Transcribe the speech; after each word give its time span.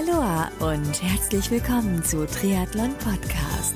Aloha 0.00 0.50
und 0.60 1.02
herzlich 1.02 1.50
willkommen 1.50 2.02
zu 2.02 2.26
Triathlon 2.26 2.94
Podcast. 2.96 3.74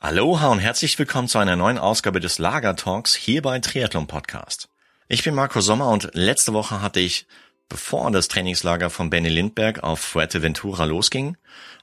Aloha 0.00 0.48
und 0.48 0.58
herzlich 0.58 0.98
willkommen 0.98 1.28
zu 1.28 1.38
einer 1.38 1.54
neuen 1.54 1.78
Ausgabe 1.78 2.18
des 2.18 2.38
Lager 2.38 2.74
Talks 2.74 3.14
hier 3.14 3.42
bei 3.42 3.60
Triathlon 3.60 4.08
Podcast. 4.08 4.70
Ich 5.06 5.22
bin 5.22 5.36
Marco 5.36 5.60
Sommer 5.60 5.90
und 5.90 6.10
letzte 6.14 6.52
Woche 6.52 6.82
hatte 6.82 6.98
ich, 6.98 7.28
bevor 7.68 8.10
das 8.10 8.26
Trainingslager 8.26 8.90
von 8.90 9.08
Benny 9.08 9.28
Lindberg 9.28 9.84
auf 9.84 10.00
Fuerteventura 10.00 10.84
losging, 10.84 11.36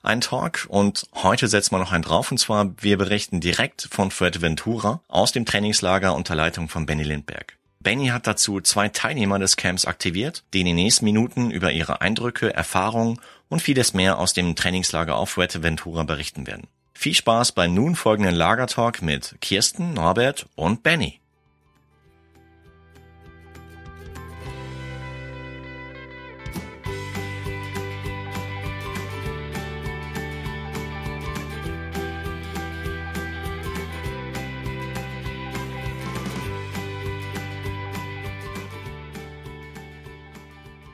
einen 0.03 0.19
Talk 0.19 0.65
und 0.67 1.07
heute 1.13 1.47
setzen 1.47 1.71
wir 1.71 1.79
noch 1.79 1.93
einen 1.93 2.03
drauf 2.03 2.31
und 2.31 2.37
zwar 2.37 2.73
wir 2.81 2.97
berichten 2.97 3.39
direkt 3.39 3.87
von 3.91 4.11
Fuerteventura 4.11 5.01
aus 5.07 5.31
dem 5.31 5.45
Trainingslager 5.45 6.15
unter 6.15 6.35
Leitung 6.35 6.67
von 6.67 6.85
Benny 6.85 7.03
Lindberg. 7.03 7.57
Benny 7.87 8.07
hat 8.07 8.27
dazu 8.27 8.59
zwei 8.59 8.89
Teilnehmer 8.89 9.39
des 9.39 9.55
Camps 9.55 9.85
aktiviert, 9.85 10.43
die 10.53 10.59
in 10.59 10.65
den 10.65 10.75
nächsten 10.75 11.05
Minuten 11.05 11.51
über 11.51 11.71
ihre 11.71 12.01
Eindrücke, 12.01 12.53
Erfahrungen 12.53 13.21
und 13.47 13.61
vieles 13.61 13.93
mehr 13.93 14.19
aus 14.19 14.33
dem 14.33 14.57
Trainingslager 14.57 15.15
auf 15.15 15.29
Fuerteventura 15.29 16.03
berichten 16.03 16.47
werden. 16.47 16.67
Viel 16.93 17.13
Spaß 17.13 17.53
beim 17.53 17.73
nun 17.73 17.95
folgenden 17.95 18.35
Lagertalk 18.35 19.01
mit 19.01 19.37
Kirsten, 19.39 19.93
Norbert 19.93 20.47
und 20.55 20.83
Benny. 20.83 21.21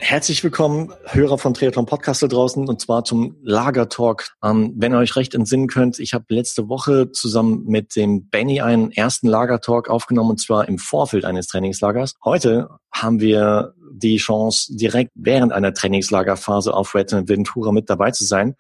Herzlich 0.06 0.44
willkommen, 0.44 0.94
Hörer 1.06 1.38
von 1.38 1.54
Triathlon 1.54 1.86
Podcast 1.86 2.22
da 2.22 2.28
draußen, 2.28 2.68
und 2.68 2.82
zwar 2.82 3.06
zum 3.06 3.38
Lagertalk. 3.42 4.36
Ähm, 4.44 4.74
wenn 4.76 4.92
ihr 4.92 4.98
euch 4.98 5.16
recht 5.16 5.34
entsinnen 5.34 5.68
könnt, 5.68 5.98
ich 5.98 6.14
habe 6.14 6.26
letzte 6.28 6.68
Woche 6.68 7.14
zusammen 7.14 7.64
mit 7.68 7.96
dem 7.96 8.28
Benny 8.28 8.60
einen 8.60 8.92
ersten 8.92 9.28
Lagertalk 9.28 9.90
aufgenommen, 9.90 10.32
und 10.32 10.42
zwar 10.42 10.68
im 10.68 10.78
Vorfeld 10.78 11.24
eines 11.24 11.48
Trainingslagers. 11.48 12.16
Heute 12.22 12.68
haben 12.92 13.22
wir 13.22 13.76
die 13.94 14.18
Chance, 14.18 14.76
direkt 14.76 15.12
während 15.16 15.54
einer 15.54 15.74
Trainingslagerphase 15.74 16.74
auf 16.74 16.94
Red 16.96 17.14
Ventura 17.30 17.72
mit 17.72 17.90
dabei 17.90 18.12
zu 18.12 18.26
sein. 18.26 18.56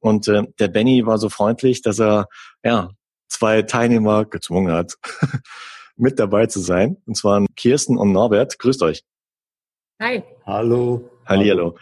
Und 0.00 0.26
äh, 0.26 0.42
der 0.58 0.66
Benny 0.66 1.06
war 1.06 1.18
so 1.18 1.28
freundlich, 1.28 1.80
dass 1.80 2.00
er 2.00 2.26
ja 2.64 2.90
zwei 3.28 3.62
Teilnehmer 3.62 4.24
gezwungen 4.24 4.72
hat, 4.72 4.94
mit 5.96 6.18
dabei 6.18 6.46
zu 6.46 6.58
sein. 6.58 6.96
Und 7.06 7.16
zwar 7.16 7.46
Kirsten 7.54 7.96
und 7.96 8.10
Norbert. 8.10 8.58
Grüßt 8.58 8.82
euch. 8.82 9.04
Hi. 10.00 10.22
Hallo. 10.46 11.10
Hallihallo. 11.26 11.74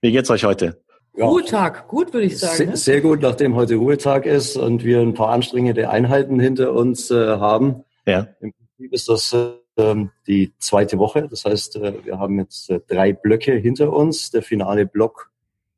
Wie 0.00 0.10
geht's 0.10 0.28
euch 0.28 0.42
heute? 0.42 0.82
Ja. 1.14 1.26
Ruhetag, 1.26 1.86
gut 1.86 2.12
würde 2.12 2.26
ich 2.26 2.36
sagen. 2.36 2.56
Sehr, 2.56 2.66
ne? 2.66 2.76
sehr, 2.76 3.00
gut, 3.00 3.22
nachdem 3.22 3.54
heute 3.54 3.76
Ruhetag 3.76 4.26
ist 4.26 4.56
und 4.56 4.82
wir 4.82 5.00
ein 5.00 5.14
paar 5.14 5.28
anstrengende 5.28 5.88
Einheiten 5.88 6.40
hinter 6.40 6.72
uns 6.72 7.12
äh, 7.12 7.14
haben. 7.14 7.84
Ja. 8.06 8.26
Im 8.40 8.52
Prinzip 8.52 8.92
ist 8.92 9.08
das 9.08 9.32
äh, 9.76 9.94
die 10.26 10.52
zweite 10.58 10.98
Woche. 10.98 11.28
Das 11.28 11.44
heißt, 11.44 11.76
äh, 11.76 12.04
wir 12.04 12.18
haben 12.18 12.40
jetzt 12.40 12.70
äh, 12.70 12.80
drei 12.88 13.12
Blöcke 13.12 13.52
hinter 13.52 13.92
uns. 13.92 14.32
Der 14.32 14.42
finale 14.42 14.84
Block 14.84 15.30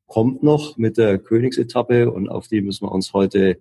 kommt 0.06 0.42
noch 0.42 0.78
mit 0.78 0.96
der 0.96 1.18
Königsetappe 1.18 2.10
und 2.10 2.30
auf 2.30 2.48
die 2.48 2.62
müssen 2.62 2.86
wir 2.86 2.92
uns 2.92 3.12
heute 3.12 3.58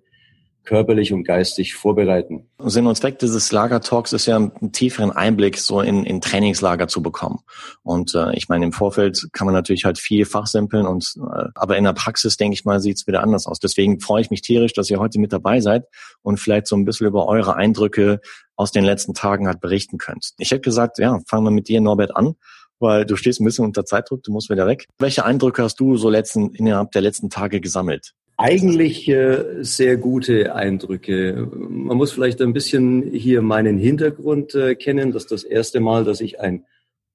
körperlich 0.64 1.12
und 1.12 1.24
geistig 1.24 1.74
vorbereiten. 1.76 2.48
Sinn 2.60 2.88
und 2.88 2.96
Zweck 2.96 3.20
dieses 3.20 3.52
Lagertalks 3.52 4.14
ist 4.14 4.28
ja 4.28 4.36
einen 4.36 4.72
tieferen 4.72 5.12
Einblick 5.12 5.58
so 5.58 5.82
in, 5.82 6.06
in 6.06 6.22
Trainingslager 6.22 6.88
zu 6.88 7.02
bekommen. 7.02 7.40
Und 7.84 8.14
äh, 8.14 8.36
ich 8.36 8.50
meine, 8.50 8.66
im 8.66 8.72
Vorfeld 8.72 9.28
kann 9.34 9.46
man 9.46 9.56
natürlich 9.56 9.86
halt 9.86 9.98
viel 9.98 10.26
fachsimpeln 10.26 10.86
und 10.86 11.16
äh, 11.18 11.46
aber 11.56 11.78
in 11.78 11.84
der 11.84 11.94
Praxis, 11.94 12.38
denke 12.38 12.54
ich 12.54 12.66
mal, 12.66 12.80
sieht 12.80 12.98
es 12.98 13.08
wieder 13.08 13.24
anders 13.24 13.48
aus. 13.48 13.60
Deswegen 13.60 14.00
freue 14.00 14.22
ich 14.22 14.30
mich 14.30 14.42
tierisch, 14.42 14.74
dass 14.74 14.90
ihr 14.90 15.00
heute 15.00 15.20
mit 15.20 15.34
dabei 15.34 15.60
seid 15.60 15.86
und 16.22 16.40
vielleicht 16.40 16.68
so 16.68 16.76
ein 16.76 16.86
bisschen 16.86 17.08
über 17.08 17.28
eure 17.28 17.56
Eindrücke 17.56 18.22
aus 18.56 18.72
den 18.72 18.84
letzten 18.84 19.14
Tagen 19.14 19.48
halt 19.48 19.60
berichten 19.62 19.98
könnt. 19.98 20.34
Ich 20.38 20.52
hätte 20.52 20.62
gesagt, 20.62 21.00
ja, 21.00 21.20
fangen 21.28 21.46
wir 21.46 21.52
mit 21.52 21.68
dir, 21.68 21.82
Norbert, 21.82 22.16
an 22.16 22.36
weil 22.82 23.06
du 23.06 23.16
stehst 23.16 23.40
ein 23.40 23.46
bisschen 23.46 23.64
unter 23.66 23.86
Zeitdruck, 23.86 24.24
du 24.24 24.32
musst 24.32 24.50
wieder 24.50 24.66
weg. 24.66 24.88
Welche 24.98 25.24
Eindrücke 25.24 25.64
hast 25.64 25.80
du 25.80 25.98
so 25.98 26.10
letzten, 26.10 26.50
innerhalb 26.56 26.92
der 26.92 27.04
letzten 27.04 27.30
Tage 27.30 27.62
gesammelt? 27.62 28.14
Eigentlich 28.42 29.08
äh, 29.08 29.64
sehr 29.64 29.98
gute 29.98 30.56
Eindrücke. 30.56 31.48
Man 31.52 31.96
muss 31.96 32.12
vielleicht 32.12 32.42
ein 32.42 32.54
bisschen 32.54 33.04
hier 33.12 33.44
meinen 33.44 33.78
Hintergrund 33.78 34.56
äh, 34.56 34.74
kennen. 34.74 35.12
Das 35.12 35.24
ist 35.24 35.32
das 35.32 35.44
erste 35.44 35.80
Mal, 35.80 36.06
dass 36.06 36.22
ich 36.22 36.40
ein 36.40 36.66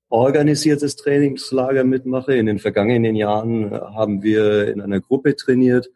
organisiertes 0.09 0.95
Trainingslager 0.95 1.83
mitmache. 1.83 2.37
In 2.37 2.47
den 2.47 2.61
vergangenen 2.61 3.17
Jahren 3.17 3.73
äh, 3.73 3.77
haben 3.77 4.23
wir 4.23 4.69
in 4.73 4.81
einer 4.81 5.01
Gruppe 5.01 5.35
trainiert 5.35 5.91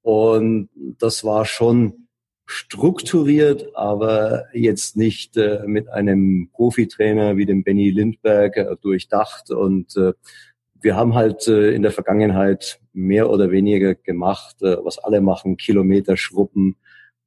und 0.00 0.70
das 0.98 1.22
war 1.22 1.44
schon 1.44 2.08
strukturiert, 2.46 3.76
aber 3.76 4.46
jetzt 4.52 4.96
nicht 4.96 5.36
äh, 5.36 5.62
mit 5.66 5.88
einem 5.88 6.48
Profitrainer 6.52 7.36
wie 7.36 7.46
dem 7.46 7.62
Benny 7.62 7.90
Lindberg 7.90 8.56
äh, 8.56 8.76
durchdacht 8.80 9.50
und 9.50 9.96
äh, 9.96 10.12
wir 10.82 10.96
haben 10.96 11.14
halt 11.14 11.46
äh, 11.48 11.70
in 11.72 11.82
der 11.82 11.92
Vergangenheit 11.92 12.80
mehr 12.92 13.30
oder 13.30 13.50
weniger 13.50 13.94
gemacht, 13.94 14.60
äh, 14.62 14.76
was 14.84 14.98
alle 14.98 15.20
machen, 15.20 15.56
Kilometer 15.56 16.16
schruppen, 16.16 16.76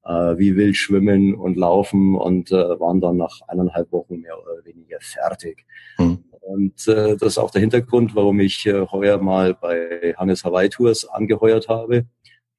äh, 0.03 0.38
wie 0.38 0.55
wild 0.55 0.75
schwimmen 0.75 1.33
und 1.33 1.57
laufen 1.57 2.16
und 2.16 2.51
äh, 2.51 2.79
waren 2.79 3.01
dann 3.01 3.17
nach 3.17 3.41
eineinhalb 3.47 3.91
Wochen 3.91 4.19
mehr 4.19 4.38
oder 4.41 4.63
weniger 4.66 4.97
fertig. 5.01 5.66
Mhm. 5.97 6.23
Und 6.41 6.88
äh, 6.88 7.17
das 7.17 7.33
ist 7.33 7.38
auch 7.39 7.49
der 7.49 7.61
Hintergrund, 7.61 8.16
warum 8.16 8.39
ich 8.39 8.66
äh, 8.67 8.85
heuer 8.85 9.17
mal 9.17 9.55
bei 9.55 10.13
Hannes 10.16 10.43
Hawaii 10.43 10.69
Tours 10.69 11.05
angeheuert 11.05 11.69
habe. 11.69 12.05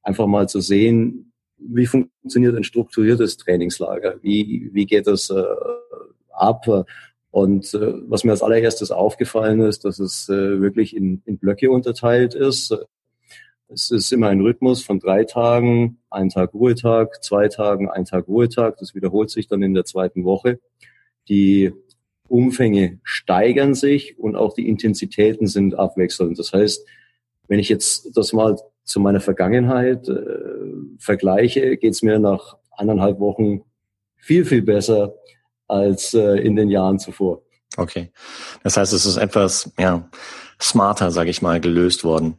Einfach 0.02 0.26
mal 0.26 0.48
zu 0.48 0.60
sehen, 0.60 1.32
wie 1.58 1.86
funktioniert 1.86 2.56
ein 2.56 2.64
strukturiertes 2.64 3.36
Trainingslager? 3.36 4.16
Wie, 4.22 4.70
wie 4.72 4.86
geht 4.86 5.06
das 5.06 5.30
äh, 5.30 5.44
ab? 6.32 6.66
Und 7.36 7.74
äh, 7.74 7.92
was 8.08 8.24
mir 8.24 8.30
als 8.30 8.42
allererstes 8.42 8.90
aufgefallen 8.90 9.60
ist, 9.60 9.84
dass 9.84 9.98
es 9.98 10.26
äh, 10.30 10.58
wirklich 10.58 10.96
in, 10.96 11.20
in 11.26 11.36
Blöcke 11.36 11.70
unterteilt 11.70 12.34
ist. 12.34 12.74
Es 13.68 13.90
ist 13.90 14.10
immer 14.10 14.28
ein 14.28 14.40
Rhythmus 14.40 14.82
von 14.82 15.00
drei 15.00 15.24
Tagen, 15.24 15.98
ein 16.08 16.30
Tag 16.30 16.54
Ruhetag, 16.54 17.22
zwei 17.22 17.48
Tagen, 17.48 17.90
ein 17.90 18.06
Tag 18.06 18.26
Ruhetag. 18.26 18.78
Das 18.78 18.94
wiederholt 18.94 19.28
sich 19.28 19.48
dann 19.48 19.62
in 19.62 19.74
der 19.74 19.84
zweiten 19.84 20.24
Woche. 20.24 20.60
Die 21.28 21.74
Umfänge 22.26 23.00
steigern 23.02 23.74
sich 23.74 24.18
und 24.18 24.34
auch 24.34 24.54
die 24.54 24.66
Intensitäten 24.66 25.46
sind 25.46 25.74
abwechselnd. 25.74 26.38
Das 26.38 26.54
heißt, 26.54 26.86
wenn 27.48 27.58
ich 27.58 27.68
jetzt 27.68 28.16
das 28.16 28.32
mal 28.32 28.56
zu 28.82 28.98
meiner 28.98 29.20
Vergangenheit 29.20 30.08
äh, 30.08 30.14
vergleiche, 30.98 31.76
geht 31.76 31.92
es 31.92 32.00
mir 32.00 32.18
nach 32.18 32.56
eineinhalb 32.70 33.20
Wochen 33.20 33.60
viel, 34.16 34.46
viel 34.46 34.62
besser 34.62 35.12
als 35.68 36.14
äh, 36.14 36.36
in 36.38 36.56
den 36.56 36.68
Jahren 36.70 36.98
zuvor. 36.98 37.42
Okay. 37.76 38.10
Das 38.62 38.76
heißt, 38.76 38.92
es 38.92 39.06
ist 39.06 39.16
etwas 39.16 39.72
ja, 39.78 40.08
smarter, 40.60 41.10
sage 41.10 41.30
ich 41.30 41.42
mal, 41.42 41.60
gelöst 41.60 42.04
worden. 42.04 42.38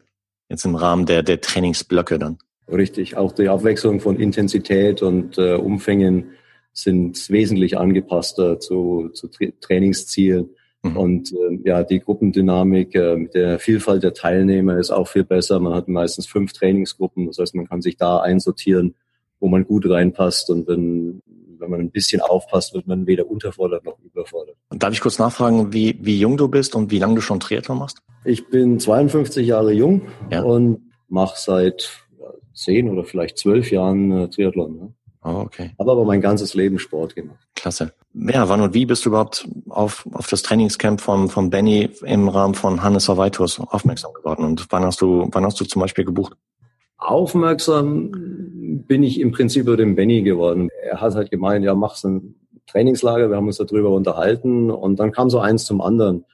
Jetzt 0.49 0.65
im 0.65 0.75
Rahmen 0.75 1.05
der, 1.05 1.23
der 1.23 1.41
Trainingsblöcke 1.41 2.17
dann. 2.17 2.37
Richtig. 2.69 3.15
Auch 3.17 3.31
die 3.31 3.49
Abwechslung 3.49 3.99
von 3.99 4.19
Intensität 4.19 5.01
und 5.01 5.37
äh, 5.37 5.55
Umfängen 5.55 6.31
sind 6.73 7.29
wesentlich 7.29 7.77
angepasster 7.77 8.59
zu, 8.59 9.09
zu 9.13 9.27
Tra 9.27 9.45
Trainingszielen. 9.61 10.49
Mhm. 10.83 10.97
Und 10.97 11.31
äh, 11.31 11.59
ja, 11.63 11.83
die 11.83 11.99
Gruppendynamik 11.99 12.93
äh, 12.95 13.15
mit 13.15 13.33
der 13.33 13.59
Vielfalt 13.59 14.03
der 14.03 14.13
Teilnehmer 14.13 14.77
ist 14.77 14.91
auch 14.91 15.07
viel 15.07 15.23
besser. 15.23 15.59
Man 15.59 15.73
hat 15.73 15.87
meistens 15.87 16.27
fünf 16.27 16.53
Trainingsgruppen. 16.53 17.27
Das 17.27 17.39
heißt, 17.39 17.55
man 17.55 17.67
kann 17.67 17.81
sich 17.81 17.97
da 17.97 18.19
einsortieren, 18.19 18.95
wo 19.39 19.47
man 19.47 19.65
gut 19.65 19.89
reinpasst. 19.89 20.49
Und 20.49 20.67
wenn 20.67 21.21
wenn 21.59 21.69
man 21.69 21.79
ein 21.79 21.91
bisschen 21.91 22.21
aufpasst, 22.21 22.73
wird 22.73 22.87
man 22.87 23.07
weder 23.07 23.29
unterfordert 23.29 23.85
noch 23.85 23.97
überfordert. 23.99 24.55
Und 24.69 24.83
darf 24.83 24.93
ich 24.93 25.01
kurz 25.01 25.19
nachfragen, 25.19 25.73
wie, 25.73 25.97
wie 26.01 26.19
jung 26.19 26.37
du 26.37 26.47
bist 26.47 26.75
und 26.75 26.91
wie 26.91 26.99
lange 26.99 27.15
du 27.15 27.21
schon 27.21 27.39
Triathlon 27.39 27.79
machst? 27.79 27.99
Ich 28.25 28.49
bin 28.49 28.79
52 28.79 29.47
Jahre 29.47 29.71
jung 29.71 30.01
ja. 30.31 30.41
und 30.41 30.91
mache 31.07 31.35
seit 31.37 32.07
zehn 32.53 32.89
oder 32.89 33.03
vielleicht 33.03 33.37
zwölf 33.37 33.71
Jahren 33.71 34.11
äh, 34.11 34.29
Triathlon. 34.29 34.77
Ne? 34.77 34.93
Oh, 35.23 35.41
okay. 35.45 35.71
Habe 35.79 35.91
aber 35.91 36.05
mein 36.05 36.21
ganzes 36.21 36.53
Leben 36.53 36.79
Sport 36.79 37.15
gemacht. 37.15 37.39
Klasse. 37.55 37.93
Ja, 38.13 38.47
wann 38.49 38.61
und 38.61 38.73
wie 38.73 38.85
bist 38.85 39.05
du 39.05 39.09
überhaupt 39.09 39.47
auf, 39.69 40.07
auf 40.13 40.27
das 40.27 40.41
Trainingscamp 40.41 41.01
von, 41.01 41.29
von 41.29 41.49
Benny 41.49 41.89
im 42.03 42.29
Rahmen 42.29 42.55
von 42.55 42.81
Hannes 42.81 43.09
Hawaii-Tours 43.09 43.59
aufmerksam 43.59 44.13
geworden? 44.13 44.43
Und 44.43 44.67
wann 44.69 44.83
hast 44.83 45.01
du, 45.01 45.27
wann 45.31 45.45
hast 45.45 45.59
du 45.59 45.65
zum 45.65 45.81
Beispiel 45.81 46.05
gebucht? 46.05 46.33
Aufmerksam 46.97 48.11
bin 48.87 49.03
ich 49.03 49.19
im 49.19 49.31
Prinzip 49.31 49.63
über 49.63 49.77
den 49.77 49.95
Benny 49.95 50.23
geworden. 50.23 50.69
Er 50.83 50.99
hat 51.01 51.15
halt 51.15 51.29
gemeint, 51.29 51.63
ja, 51.63 51.75
mach's 51.75 52.03
ein 52.03 52.35
Trainingslager, 52.65 53.29
wir 53.29 53.37
haben 53.37 53.47
uns 53.47 53.57
darüber 53.57 53.91
unterhalten 53.91 54.71
und 54.71 54.99
dann 54.99 55.11
kam 55.11 55.29
so 55.29 55.39
eins 55.39 55.65
zum 55.65 55.81
anderen. 55.81 56.25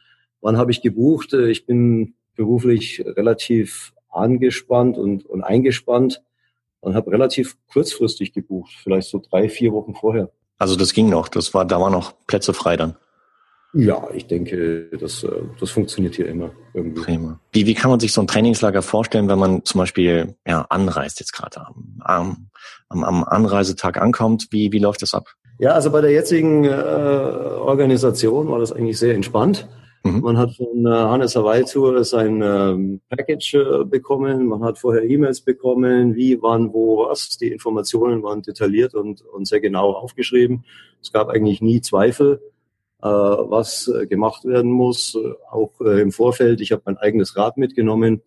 Wann 0.41 0.57
habe 0.57 0.71
ich 0.71 0.81
gebucht? 0.81 1.33
Ich 1.33 1.65
bin 1.65 2.15
beruflich 2.35 3.03
relativ 3.05 3.93
angespannt 4.09 4.97
und, 4.97 5.25
und 5.25 5.43
eingespannt 5.43 6.21
und 6.79 6.95
habe 6.95 7.11
relativ 7.11 7.57
kurzfristig 7.71 8.33
gebucht, 8.33 8.71
vielleicht 8.81 9.09
so 9.09 9.19
drei, 9.19 9.49
vier 9.49 9.71
Wochen 9.73 9.95
vorher. 9.95 10.31
Also 10.57 10.75
das 10.75 10.93
ging 10.93 11.09
noch, 11.09 11.27
das 11.27 11.53
war, 11.53 11.65
da 11.65 11.79
waren 11.79 11.91
noch 11.91 12.13
Plätze 12.27 12.53
frei 12.53 12.77
dann. 12.77 12.95
Ja, 13.73 14.07
ich 14.13 14.27
denke, 14.27 14.87
das, 14.99 15.23
äh, 15.23 15.29
das 15.59 15.71
funktioniert 15.71 16.15
hier 16.15 16.27
immer 16.27 16.51
irgendwie. 16.73 17.01
Prima. 17.01 17.39
Wie, 17.51 17.65
wie 17.65 17.73
kann 17.73 17.89
man 17.89 17.99
sich 17.99 18.13
so 18.13 18.21
ein 18.21 18.27
Trainingslager 18.27 18.83
vorstellen, 18.83 19.27
wenn 19.27 19.39
man 19.39 19.65
zum 19.65 19.79
Beispiel 19.79 20.35
ja, 20.47 20.65
anreist 20.69 21.19
jetzt 21.19 21.33
gerade 21.33 21.65
am, 21.99 22.49
am, 22.89 23.03
am 23.03 23.23
Anreisetag 23.23 23.99
ankommt? 23.99 24.47
Wie, 24.51 24.71
wie 24.71 24.79
läuft 24.79 25.01
das 25.01 25.15
ab? 25.15 25.27
Ja, 25.57 25.71
also 25.71 25.91
bei 25.91 26.01
der 26.01 26.11
jetzigen 26.11 26.65
äh, 26.65 26.69
Organisation 26.69 28.47
war 28.49 28.59
das 28.59 28.71
eigentlich 28.71 28.99
sehr 28.99 29.15
entspannt. 29.15 29.67
Mhm. 30.03 30.19
Man 30.19 30.37
hat 30.37 30.51
von 30.55 30.85
äh, 30.85 30.89
Hannes 30.89 31.35
Hawaii 31.35 31.63
Tour 31.63 32.03
sein 32.03 32.41
ähm, 32.43 33.01
Package 33.09 33.55
äh, 33.55 33.85
bekommen. 33.85 34.47
Man 34.47 34.63
hat 34.63 34.77
vorher 34.77 35.03
E-Mails 35.03 35.41
bekommen, 35.41 36.15
wie, 36.15 36.41
wann, 36.41 36.73
wo, 36.73 37.07
was. 37.07 37.37
Die 37.37 37.47
Informationen 37.47 38.21
waren 38.21 38.41
detailliert 38.41 38.93
und, 38.93 39.21
und 39.21 39.47
sehr 39.47 39.61
genau 39.61 39.93
aufgeschrieben. 39.93 40.65
Es 41.01 41.11
gab 41.11 41.29
eigentlich 41.29 41.61
nie 41.61 41.81
Zweifel, 41.81 42.41
was 43.09 43.87
äh, 43.87 44.07
gemacht 44.07 44.45
werden 44.45 44.71
muss. 44.71 45.17
Auch 45.49 45.79
äh, 45.81 46.01
im 46.01 46.11
Vorfeld. 46.11 46.61
Ich 46.61 46.71
habe 46.71 46.83
mein 46.85 46.97
eigenes 46.97 47.35
Rad 47.35 47.57
mitgenommen. 47.57 48.21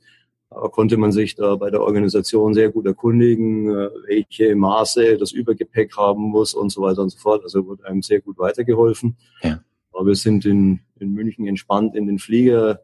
Konnte 0.49 0.97
man 0.97 1.11
sich 1.11 1.35
da 1.35 1.57
bei 1.57 1.71
der 1.71 1.83
Organisation 1.83 2.55
sehr 2.55 2.71
gut 2.71 2.87
erkundigen, 2.87 3.69
äh, 3.69 3.91
welche 4.07 4.55
Maße 4.55 5.19
das 5.19 5.33
Übergepäck 5.33 5.97
haben 5.97 6.23
muss 6.23 6.55
und 6.55 6.71
so 6.71 6.83
weiter 6.83 7.03
und 7.03 7.11
so 7.11 7.19
fort. 7.19 7.43
Also 7.43 7.67
wurde 7.67 7.85
einem 7.85 8.03
sehr 8.03 8.21
gut 8.21 8.39
weitergeholfen. 8.39 9.17
Ja. 9.43 9.61
Aber 9.93 10.07
wir 10.07 10.15
sind 10.15 10.45
in, 10.45 10.81
in 11.01 11.13
München 11.13 11.47
entspannt 11.47 11.97
in 11.97 12.07
den 12.07 12.19
Flieger 12.19 12.81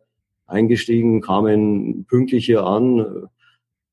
eingestiegen, 0.46 1.20
kamen 1.20 2.04
pünktlich 2.06 2.46
hier 2.46 2.64
an, 2.64 3.28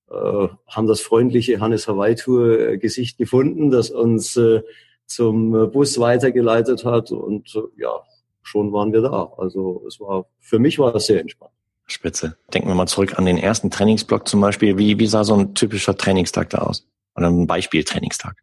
äh, 0.10 0.48
haben 0.68 0.88
das 0.88 1.02
freundliche 1.02 1.60
Hannes 1.60 1.88
Hawaii 1.88 2.16
Tour 2.16 2.60
äh, 2.60 2.78
Gesicht 2.78 3.18
gefunden, 3.18 3.72
das 3.72 3.92
uns 3.92 4.36
äh, 4.38 4.62
zum 5.10 5.72
Bus 5.72 6.00
weitergeleitet 6.00 6.86
hat 6.86 7.12
und 7.12 7.54
äh, 7.56 7.82
ja, 7.82 8.04
schon 8.42 8.72
waren 8.72 8.94
wir 8.94 9.02
da. 9.02 9.34
Also 9.38 9.84
es 9.88 10.00
war, 10.00 10.26
für 10.40 10.60
mich 10.60 10.80
war 10.80 10.94
das 10.94 11.08
sehr 11.08 11.20
entspannt. 11.20 11.52
Spitze. 11.88 12.38
Denken 12.54 12.68
wir 12.68 12.76
mal 12.76 12.88
zurück 12.88 13.18
an 13.18 13.26
den 13.26 13.38
ersten 13.38 13.72
Trainingsblock 13.72 14.28
zum 14.28 14.42
Beispiel. 14.42 14.78
Wie, 14.78 15.00
wie 15.00 15.08
sah 15.08 15.24
so 15.24 15.36
ein 15.36 15.56
typischer 15.56 15.98
Trainingstag 15.98 16.52
da 16.52 16.60
aus? 16.60 16.88
Oder 17.16 17.28
ein 17.28 17.48
Beispieltrainingstag? 17.48 18.36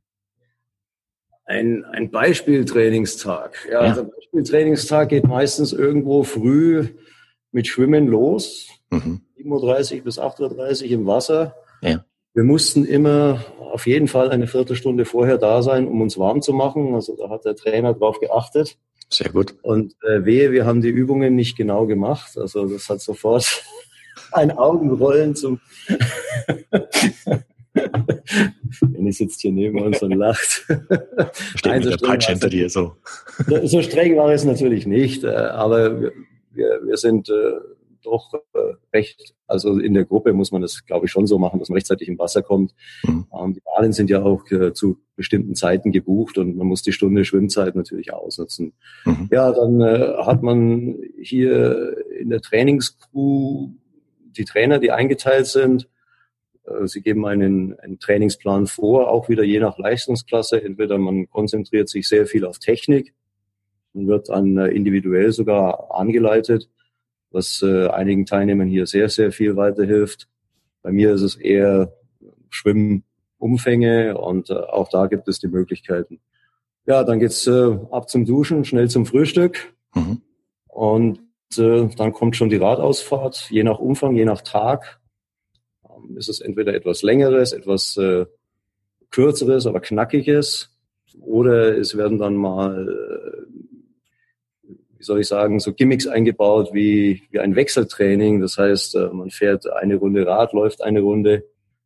Ein, 1.44 1.84
ein 1.84 2.10
Beispieltrainingstag. 2.10 3.68
Ja, 3.70 3.84
ja. 3.84 3.90
Also 3.90 4.10
Beispieltrainingstag 4.10 5.10
geht 5.10 5.24
meistens 5.24 5.72
irgendwo 5.72 6.24
früh 6.24 6.88
mit 7.52 7.68
Schwimmen 7.68 8.08
los. 8.08 8.68
Mhm. 8.90 9.20
7.30 9.38 9.98
Uhr 9.98 10.02
bis 10.02 10.18
8.30 10.18 10.84
Uhr 10.86 10.90
im 10.90 11.06
Wasser. 11.06 11.54
Ja. 11.82 12.04
Wir 12.36 12.44
mussten 12.44 12.84
immer 12.84 13.42
auf 13.58 13.86
jeden 13.86 14.08
Fall 14.08 14.28
eine 14.28 14.46
Viertelstunde 14.46 15.06
vorher 15.06 15.38
da 15.38 15.62
sein, 15.62 15.88
um 15.88 16.02
uns 16.02 16.18
warm 16.18 16.42
zu 16.42 16.52
machen. 16.52 16.94
Also 16.94 17.16
da 17.16 17.30
hat 17.30 17.46
der 17.46 17.56
Trainer 17.56 17.94
drauf 17.94 18.20
geachtet. 18.20 18.76
Sehr 19.08 19.30
gut. 19.30 19.54
Und 19.62 19.94
äh, 20.02 20.26
wehe, 20.26 20.52
wir 20.52 20.66
haben 20.66 20.82
die 20.82 20.90
Übungen 20.90 21.34
nicht 21.34 21.56
genau 21.56 21.86
gemacht. 21.86 22.36
Also 22.36 22.66
das 22.66 22.90
hat 22.90 23.00
sofort 23.00 23.64
ein 24.32 24.50
Augenrollen 24.50 25.34
zum 25.34 25.60
Benny 28.82 29.12
sitzt 29.12 29.40
hier 29.40 29.52
neben 29.52 29.80
uns 29.80 30.02
und 30.02 30.12
lacht. 30.12 30.66
Nein, 31.64 31.84
so 31.84 31.96
Peitsche 31.96 32.32
hinter 32.32 32.50
dir 32.50 32.68
so. 32.68 32.96
so 33.64 33.80
streng 33.80 34.14
war 34.18 34.30
es 34.30 34.44
natürlich 34.44 34.86
nicht, 34.86 35.24
äh, 35.24 35.28
aber 35.28 36.02
wir, 36.52 36.80
wir 36.84 36.98
sind 36.98 37.30
äh, 37.30 37.52
doch 38.06 38.32
äh, 38.54 38.58
recht, 38.92 39.34
also 39.46 39.78
in 39.78 39.94
der 39.94 40.04
Gruppe 40.04 40.32
muss 40.32 40.52
man 40.52 40.62
das, 40.62 40.86
glaube 40.86 41.06
ich, 41.06 41.12
schon 41.12 41.26
so 41.26 41.38
machen, 41.38 41.58
dass 41.58 41.68
man 41.68 41.76
rechtzeitig 41.76 42.08
im 42.08 42.18
Wasser 42.18 42.42
kommt. 42.42 42.74
Mhm. 43.04 43.26
Ähm, 43.38 43.54
die 43.54 43.60
Bahnen 43.60 43.92
sind 43.92 44.08
ja 44.10 44.22
auch 44.22 44.44
zu 44.72 44.98
bestimmten 45.16 45.54
Zeiten 45.54 45.92
gebucht 45.92 46.38
und 46.38 46.56
man 46.56 46.66
muss 46.66 46.82
die 46.82 46.92
Stunde 46.92 47.24
Schwimmzeit 47.24 47.74
natürlich 47.74 48.12
ausnutzen. 48.12 48.72
Mhm. 49.04 49.28
Ja, 49.30 49.52
dann 49.52 49.82
hat 49.82 50.42
man 50.42 50.96
hier 51.20 51.96
in 52.18 52.30
der 52.30 52.40
Trainingscrew 52.40 53.70
die 54.36 54.44
Trainer, 54.44 54.78
die 54.78 54.92
eingeteilt 54.92 55.46
sind, 55.46 55.88
äh, 56.66 56.86
sie 56.86 57.02
geben 57.02 57.26
einen, 57.26 57.78
einen 57.78 57.98
Trainingsplan 57.98 58.66
vor, 58.66 59.08
auch 59.08 59.28
wieder 59.28 59.44
je 59.44 59.60
nach 59.60 59.78
Leistungsklasse. 59.78 60.62
Entweder 60.62 60.98
man 60.98 61.28
konzentriert 61.28 61.88
sich 61.88 62.08
sehr 62.08 62.26
viel 62.26 62.44
auf 62.44 62.58
Technik 62.58 63.14
und 63.92 64.08
wird 64.08 64.28
dann 64.28 64.56
äh, 64.58 64.68
individuell 64.68 65.32
sogar 65.32 65.94
angeleitet, 65.94 66.68
was 67.30 67.62
äh, 67.62 67.88
einigen 67.88 68.26
Teilnehmern 68.26 68.68
hier 68.68 68.86
sehr, 68.86 69.08
sehr 69.08 69.32
viel 69.32 69.56
weiterhilft. 69.56 70.28
Bei 70.82 70.92
mir 70.92 71.12
ist 71.12 71.22
es 71.22 71.36
eher 71.36 71.92
Schwimmumfänge 72.50 74.16
und 74.16 74.50
äh, 74.50 74.54
auch 74.54 74.88
da 74.88 75.06
gibt 75.06 75.28
es 75.28 75.38
die 75.38 75.48
Möglichkeiten. 75.48 76.20
Ja, 76.86 77.02
dann 77.02 77.18
geht's 77.18 77.46
äh, 77.46 77.76
ab 77.90 78.08
zum 78.08 78.24
Duschen, 78.24 78.64
schnell 78.64 78.88
zum 78.88 79.06
Frühstück 79.06 79.74
mhm. 79.94 80.22
und 80.68 81.18
äh, 81.58 81.88
dann 81.96 82.12
kommt 82.12 82.36
schon 82.36 82.48
die 82.48 82.56
Radausfahrt, 82.56 83.48
je 83.50 83.64
nach 83.64 83.78
Umfang, 83.78 84.14
je 84.14 84.24
nach 84.24 84.42
Tag 84.42 85.00
ist 86.14 86.28
es 86.28 86.40
entweder 86.40 86.74
etwas 86.74 87.02
längeres, 87.02 87.52
etwas 87.52 87.96
äh, 87.96 88.26
kürzeres, 89.10 89.66
aber 89.66 89.80
knackiges, 89.80 90.72
oder 91.20 91.76
es 91.78 91.96
werden 91.96 92.18
dann 92.18 92.36
mal, 92.36 92.88
äh, 92.88 93.45
soll 95.06 95.20
ich 95.20 95.28
sagen, 95.28 95.58
so 95.60 95.72
Gimmicks 95.72 96.06
eingebaut 96.06 96.70
wie, 96.72 97.22
wie 97.30 97.40
ein 97.40 97.56
Wechseltraining. 97.56 98.40
Das 98.40 98.58
heißt, 98.58 98.96
äh, 98.96 99.08
man 99.08 99.30
fährt 99.30 99.66
eine 99.72 99.96
Runde 99.96 100.26
Rad, 100.26 100.52
läuft 100.52 100.82
eine 100.82 101.00
Runde 101.00 101.44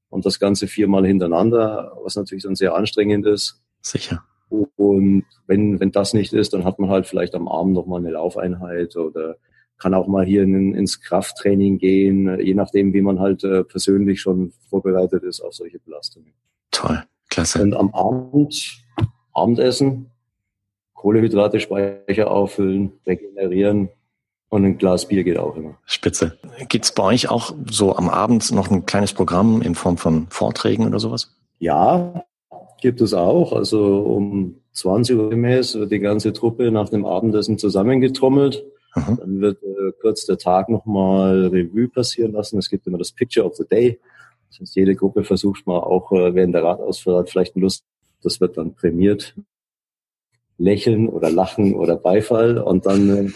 und 0.08 0.26
das 0.26 0.40
Ganze 0.40 0.67
viermal 0.67 1.06
hintereinander, 1.06 1.96
was 2.02 2.17
natürlich 2.17 2.44
dann 2.44 2.56
sehr 2.56 2.75
anstrengend 2.75 3.26
ist. 3.26 3.62
Sicher. 3.82 4.25
Und 4.49 5.25
wenn, 5.46 5.78
wenn 5.78 5.93
das 5.93 6.12
nicht 6.12 6.32
ist, 6.32 6.52
dann 6.52 6.64
hat 6.64 6.78
man 6.78 6.90
halt 6.90 7.06
vielleicht 7.06 7.34
am 7.34 7.46
Abend 7.46 7.75
nochmal 7.75 8.00
eine 8.00 8.11
Laufeinheit 8.11 8.96
oder 8.96 9.37
kann 9.78 9.94
auch 9.94 10.08
mal 10.08 10.25
hier 10.25 10.43
in, 10.43 10.75
ins 10.75 11.00
Krafttraining 11.00 11.78
gehen, 11.78 12.38
je 12.40 12.55
nachdem, 12.55 12.93
wie 12.93 13.00
man 13.00 13.20
halt 13.20 13.44
äh, 13.44 13.64
persönlich 13.64 14.20
schon 14.20 14.52
vorbereitet 14.69 15.22
ist 15.22 15.40
auf 15.40 15.55
solche 15.55 15.78
Belastungen. 15.78 16.32
Toll, 16.70 17.02
klasse. 17.31 17.62
Und 17.62 17.75
am 17.75 17.94
Abend 17.94 18.84
Abendessen, 19.32 20.11
Kohlehydrate, 21.00 21.61
Speicher 21.61 22.31
auffüllen, 22.31 22.93
regenerieren 23.06 23.88
und 24.49 24.64
ein 24.64 24.79
Glas 24.79 25.06
Bier 25.06 25.25
geht 25.25 25.38
auch 25.38 25.56
immer. 25.56 25.79
Spitze. 25.85 26.38
Gibt's 26.69 26.93
bei 26.93 27.05
euch 27.05 27.31
auch 27.31 27.55
so 27.70 27.97
am 27.97 28.08
Abend 28.08 28.52
noch 28.52 28.70
ein 28.70 28.87
kleines 28.87 29.12
Programm 29.12 29.62
in 29.62 29.75
Form 29.75 29.97
von 29.97 30.26
Vorträgen 30.31 30.87
oder 30.87 30.99
sowas? 30.99 31.35
Ja, 31.58 32.25
gibt 32.81 33.00
es 33.00 33.14
auch. 33.14 33.52
Also 33.52 34.00
um 34.02 34.56
20 34.73 35.17
Uhr 35.17 35.31
gemäß 35.31 35.75
wird 35.76 35.93
die 35.93 36.00
ganze 36.00 36.32
Truppe 36.32 36.70
nach 36.70 36.88
dem 36.88 37.05
Abendessen 37.05 37.58
zusammengetrommelt 37.58 38.64
Aha. 38.93 39.17
Dann 39.20 39.41
wird 39.41 39.62
äh, 39.62 39.93
kurz 40.00 40.26
der 40.26 40.38
Tag 40.38 40.69
nochmal 40.69 41.46
Revue 41.46 41.89
passieren 41.89 42.32
lassen. 42.32 42.58
Es 42.58 42.69
gibt 42.69 42.86
immer 42.86 42.98
das 42.98 43.13
Picture 43.13 43.46
of 43.46 43.55
the 43.56 43.65
Day. 43.65 44.01
Das 44.48 44.60
heißt, 44.60 44.77
jede 44.77 44.96
Gruppe 44.96 45.22
versucht 45.22 45.67
mal 45.67 45.79
auch 45.79 46.10
äh, 46.13 46.34
während 46.34 46.55
der 46.55 46.65
Radausfahrt 46.65 47.31
vielleicht 47.31 47.56
Lust. 47.56 47.84
Das 48.22 48.41
wird 48.41 48.56
dann 48.56 48.74
prämiert. 48.74 49.34
Lächeln 50.60 51.08
oder 51.08 51.31
Lachen 51.31 51.74
oder 51.74 51.96
Beifall. 51.96 52.58
Und 52.58 52.86
dann 52.86 53.26
äh, 53.26 53.31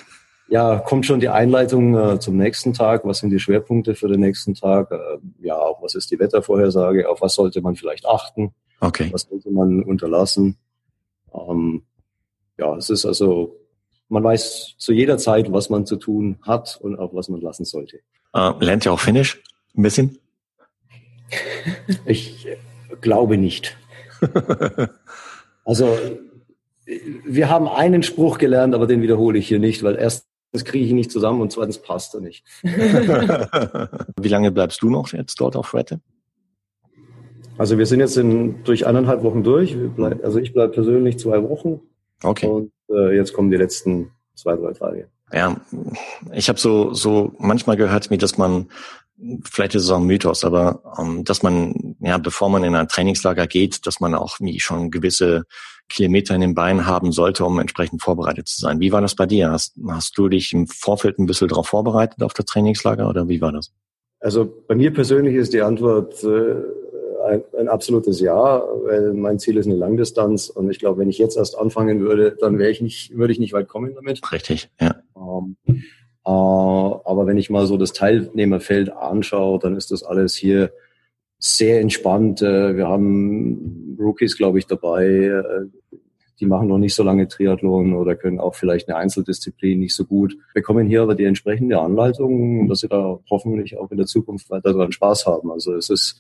ja, 0.49 0.79
kommt 0.79 1.07
schon 1.07 1.21
die 1.21 1.31
Einleitung 1.31 1.97
äh, 1.97 2.19
zum 2.21 2.37
nächsten 2.37 2.75
Tag. 2.75 3.05
Was 3.05 3.19
sind 3.19 3.31
die 3.31 3.39
Schwerpunkte 3.41 3.95
für 3.95 4.09
den 4.09 4.21
nächsten 4.21 4.55
Tag? 4.55 4.93
Äh, 4.93 5.19
ja, 5.41 5.57
auch 5.57 5.83
was 5.83 5.95
ist 5.95 6.11
die 6.11 6.19
Wettervorhersage? 6.19 7.09
Auf 7.09 7.23
was 7.23 7.35
sollte 7.35 7.61
man 7.63 7.77
vielleicht 7.77 8.07
achten? 8.07 8.55
Okay. 8.81 9.09
Was 9.11 9.23
sollte 9.23 9.51
man 9.51 9.83
unterlassen? 9.83 10.59
Ähm, 11.33 11.83
ja, 12.59 12.77
es 12.77 12.91
ist 12.91 13.07
also 13.07 13.57
man 14.09 14.23
weiß 14.23 14.75
zu 14.77 14.93
jeder 14.93 15.19
Zeit, 15.19 15.51
was 15.51 15.71
man 15.71 15.87
zu 15.87 15.97
tun 15.97 16.39
hat 16.43 16.79
und 16.81 16.99
auch 16.99 17.15
was 17.15 17.29
man 17.29 17.41
lassen 17.41 17.65
sollte. 17.65 18.01
Äh, 18.35 18.53
lernt 18.61 18.85
ihr 18.85 18.93
auch 18.93 19.01
Finnisch? 19.01 19.43
Ein 19.77 19.83
bisschen? 19.83 20.19
Ich 22.05 22.47
glaube 23.01 23.39
nicht. 23.39 23.77
also 25.65 25.97
wir 26.87 27.49
haben 27.49 27.69
einen 27.69 28.03
Spruch 28.03 28.39
gelernt, 28.39 28.75
aber 28.75 28.87
den 28.87 29.03
wiederhole 29.03 29.39
ich 29.39 29.49
hier 29.49 29.59
nicht, 29.59 29.83
weil 29.83 29.97
erstens 29.97 30.65
kriege 30.65 30.85
ich 30.85 30.91
ihn 30.91 30.97
nicht 30.97 31.11
zusammen 31.11 31.41
und 31.41 31.53
zweitens 31.53 31.79
passt 31.79 32.15
er 32.15 32.21
nicht. 32.21 32.45
Wie 32.63 34.29
lange 34.29 34.51
bleibst 34.51 34.83
du 34.83 34.91
noch 34.91 35.13
jetzt 35.13 35.41
dort 35.41 35.57
auf 35.57 35.75
Rette? 35.75 36.01
Also 37.57 37.79
wir 37.79 37.87
sind 37.87 38.01
jetzt 38.01 38.17
in, 38.17 38.65
durch 38.65 38.87
eineinhalb 38.87 39.23
Wochen 39.23 39.43
durch. 39.45 39.77
Bleib, 39.97 40.25
also 40.25 40.39
ich 40.39 40.53
bleibe 40.53 40.73
persönlich 40.73 41.19
zwei 41.19 41.43
Wochen. 41.43 41.81
Okay. 42.23 42.47
Und 42.47 42.73
äh, 42.91 43.15
jetzt 43.15 43.33
kommen 43.33 43.51
die 43.51 43.57
letzten 43.57 44.11
zwei, 44.35 44.57
drei 44.57 44.73
Tage. 44.73 45.09
Ja, 45.33 45.57
ich 46.33 46.49
habe 46.49 46.59
so, 46.59 46.93
so 46.93 47.33
manchmal 47.39 47.77
gehört, 47.77 48.11
dass 48.23 48.39
man, 48.39 48.69
vielleicht 49.45 49.75
ist 49.75 49.85
es 49.85 49.91
auch 49.91 50.01
ein 50.01 50.07
Mythos, 50.07 50.45
aber 50.45 50.83
um, 50.99 51.19
ähm, 51.19 51.25
dass 51.25 51.43
man, 51.43 51.75
ja, 52.05 52.19
bevor 52.19 52.49
man 52.49 52.65
in 52.65 52.75
ein 52.75 52.89
Trainingslager 52.89 53.47
geht, 53.47 53.87
dass 53.87 54.01
man 54.01 54.15
auch 54.15 54.39
wie 54.41 54.61
schon 54.61 54.91
gewisse 54.91 55.45
Kilometer 55.89 56.35
in 56.35 56.41
den 56.41 56.55
Beinen 56.55 56.87
haben 56.87 57.13
sollte, 57.13 57.45
um 57.45 57.59
entsprechend 57.59 58.03
vorbereitet 58.03 58.49
zu 58.49 58.61
sein. 58.61 58.81
Wie 58.81 58.93
war 58.93 59.01
das 59.01 59.15
bei 59.15 59.27
dir? 59.27 59.51
Hast, 59.51 59.75
hast 59.89 60.17
du 60.17 60.29
dich 60.29 60.53
im 60.53 60.67
Vorfeld 60.67 61.19
ein 61.19 61.27
bisschen 61.27 61.49
darauf 61.49 61.69
vorbereitet 61.69 62.23
auf 62.23 62.33
das 62.33 62.47
Trainingslager 62.47 63.09
oder 63.09 63.29
wie 63.29 63.41
war 63.41 63.53
das? 63.53 63.73
Also 64.21 64.51
bei 64.67 64.75
mir 64.75 64.93
persönlich 64.93 65.35
ist 65.35 65.53
die 65.53 65.61
Antwort 65.61 66.25
äh, 66.25 66.55
ein, 67.27 67.45
ein 67.59 67.69
absolutes 67.69 68.21
Ja, 68.21 68.63
weil 68.85 69.13
mein 69.13 69.39
Ziel 69.39 69.57
ist 69.57 69.67
eine 69.67 69.77
Langdistanz 69.77 70.49
und 70.49 70.71
ich 70.71 70.79
glaube, 70.79 71.01
wenn 71.01 71.11
ich 71.11 71.19
jetzt 71.19 71.37
erst 71.37 71.59
anfangen 71.59 72.01
würde, 72.01 72.37
dann 72.41 72.59
wäre 72.59 72.71
ich 72.71 72.81
nicht, 72.81 73.17
würde 73.17 73.33
ich 73.33 73.39
nicht 73.39 73.53
weit 73.53 73.69
kommen 73.69 73.95
damit. 73.95 74.21
Richtig, 74.33 74.71
ja. 74.81 74.97
Ähm, 75.17 75.57
äh, 75.67 76.31
aber 76.31 77.27
wenn 77.27 77.37
ich 77.37 77.51
mal 77.51 77.67
so 77.67 77.77
das 77.77 77.93
Teilnehmerfeld 77.93 78.91
anschaue, 78.91 79.59
dann 79.59 79.77
ist 79.77 79.91
das 79.91 80.03
alles 80.03 80.35
hier 80.35 80.73
sehr 81.45 81.81
entspannt. 81.81 82.41
Äh, 82.41 82.75
wir 82.75 82.89
haben 82.89 83.97
Rookies, 84.01 84.37
glaube 84.37 84.59
ich, 84.59 84.67
dabei, 84.67 85.05
äh, 85.05 85.67
die 86.41 86.47
machen 86.47 86.69
noch 86.69 86.79
nicht 86.79 86.95
so 86.95 87.03
lange 87.03 87.29
Triathlon 87.29 87.93
oder 87.93 88.17
können 88.17 88.41
auch 88.41 88.55
vielleicht 88.55 88.89
eine 88.89 88.97
Einzeldisziplin 88.97 89.79
nicht 89.79 89.95
so 89.95 90.07
gut, 90.07 90.37
bekommen 90.55 90.89
hier 90.89 91.03
aber 91.03 91.15
die 91.15 91.25
entsprechende 91.25 91.79
Anleitung, 91.79 92.67
dass 92.67 92.81
sie 92.81 92.89
da 92.89 93.21
hoffentlich 93.31 93.77
auch 93.77 93.91
in 93.91 93.99
der 93.99 94.07
Zukunft 94.07 94.49
weiter 94.51 94.73
dran 94.73 94.91
Spaß 94.91 95.27
haben. 95.27 95.53
Also 95.53 95.75
es 95.75 95.91
ist 95.91 96.19